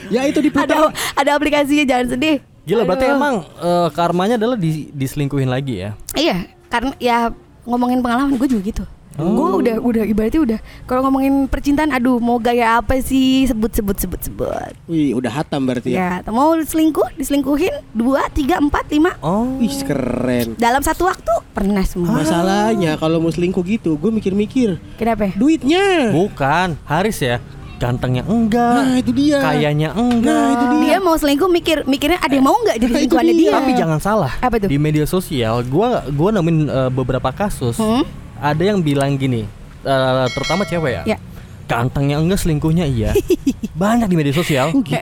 Ya 0.07 0.25
itu 0.25 0.39
diputar. 0.39 0.67
Ada 0.67 0.77
ada 1.15 1.31
aplikasinya 1.33 1.85
jangan 1.85 2.07
sedih. 2.11 2.37
Gila 2.65 2.81
berarti 2.83 3.05
Aduh. 3.05 3.15
emang 3.15 3.35
eh, 3.55 3.87
karmanya 3.91 4.35
adalah 4.35 4.57
di, 4.57 4.89
diselingkuhin 4.89 5.47
lagi 5.47 5.79
ya 5.79 5.93
Iya, 6.11 6.49
karena 6.65 6.91
ya 6.97 7.17
ngomongin 7.61 8.01
pengalaman 8.01 8.35
gue 8.35 8.49
juga 8.49 8.63
gitu. 8.65 8.83
Oh. 9.15 9.31
Gue 9.31 9.49
udah 9.61 9.75
udah 9.79 10.03
ibaratnya 10.03 10.41
udah 10.43 10.59
kalau 10.83 11.03
ngomongin 11.03 11.47
percintaan 11.47 11.87
aduh 11.89 12.19
mau 12.19 12.35
gaya 12.35 12.77
apa 12.77 12.99
sih 12.99 13.45
sebut 13.45 13.71
sebut 13.71 13.95
sebut 13.95 14.19
sebut. 14.21 14.71
Wih, 14.85 15.13
udah 15.13 15.31
hatam 15.33 15.63
berarti 15.63 15.95
ya. 15.95 16.19
Ya, 16.19 16.29
mau 16.29 16.51
selingkuh, 16.53 17.15
diselingkuhin 17.15 17.71
dua, 17.91 18.27
tiga, 18.29 18.57
empat, 18.57 18.85
lima 18.89 19.15
Oh 19.19 19.55
Wih, 19.55 19.71
keren. 19.81 20.53
dalam 20.55 20.79
satu 20.79 21.05
waktu 21.05 21.31
pernah 21.49 21.81
semua. 21.81 22.11
Masalahnya 22.17 22.95
kalau 22.95 23.17
mau 23.17 23.29
selingkuh 23.29 23.63
gitu, 23.63 23.95
gue 23.95 24.11
mikir-mikir 24.11 24.75
Kenapa? 24.95 25.25
ya? 25.25 25.33
duitnya. 25.33 25.85
bukan 26.11 26.75
Haris 26.83 27.17
ya 27.17 27.39
gantengnya 27.75 28.23
enggak 28.23 28.71
Nah, 28.77 28.95
itu 28.95 29.11
dia. 29.11 29.35
kayaknya 29.37 29.91
enggak 29.91 30.31
Nah, 30.31 30.47
itu 30.49 30.65
dia. 30.73 30.79
Dia 30.81 30.97
mau 30.97 31.15
selingkuh 31.15 31.49
mikir 31.49 31.77
mikirnya 31.85 32.19
ada 32.19 32.31
yang 32.31 32.43
mau 32.43 32.55
nggak 32.57 32.77
jadi 32.77 32.83
Nah, 32.85 32.87
itu 32.89 32.95
selingkuhannya 33.11 33.33
dia. 33.33 33.43
dia. 33.45 33.55
Tapi 33.55 33.71
jangan 33.73 33.99
salah. 33.99 34.31
Apa 34.39 34.55
tuh? 34.57 34.67
Di 34.67 34.77
media 34.77 35.03
sosial, 35.03 35.63
gua 35.65 36.03
gua 36.09 36.29
nemuin 36.31 36.57
eh, 36.65 36.89
beberapa 36.89 37.31
kasus. 37.31 37.75
Hmm? 37.75 38.03
Ada 38.45 38.63
yang 38.63 38.79
bilang 38.79 39.17
gini, 39.17 39.41
eh, 39.81 40.25
terutama 40.29 40.61
cewek 40.63 41.01
ya. 41.01 41.03
Ya. 41.07 41.17
Gantengnya 41.65 42.21
enggak, 42.21 42.45
selingkuhnya 42.45 42.85
iya. 42.85 43.09
Banyak 43.81 44.05
di 44.05 44.15
media 44.15 44.29
sosial. 44.31 44.69
Gitu. 44.69 44.93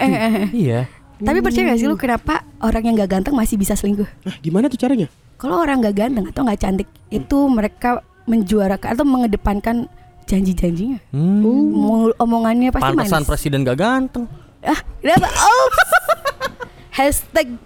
iya. 0.56 0.88
Tapi 1.20 1.40
percaya 1.40 1.72
gak 1.72 1.80
sih 1.80 1.88
lu 1.88 1.96
kenapa 1.96 2.44
orang 2.60 2.84
yang 2.84 2.96
gak 2.98 3.12
ganteng 3.12 3.36
masih 3.36 3.56
bisa 3.56 3.76
selingkuh? 3.76 4.08
Nah, 4.24 4.36
gimana 4.40 4.68
tuh 4.68 4.80
caranya? 4.80 5.08
Kalau 5.36 5.60
orang 5.60 5.84
gak 5.84 5.96
ganteng 5.96 6.26
atau 6.28 6.42
gak 6.44 6.60
cantik 6.60 6.88
itu 7.08 7.38
mereka 7.48 8.00
menjuarakan 8.24 8.96
atau 8.96 9.04
mengedepankan 9.04 9.76
janji-janjinya. 10.24 11.04
Hmm. 11.12 11.44
Mul- 11.70 12.16
Omongannya 12.16 12.72
pasti 12.72 12.96
Pantesan 12.96 13.24
manis. 13.24 13.28
presiden 13.28 13.68
gak 13.68 13.76
ganteng. 13.76 14.24
Ah, 14.64 14.80
kenapa? 15.04 15.28
Oh. 15.28 15.68
Hashtag 16.98 17.60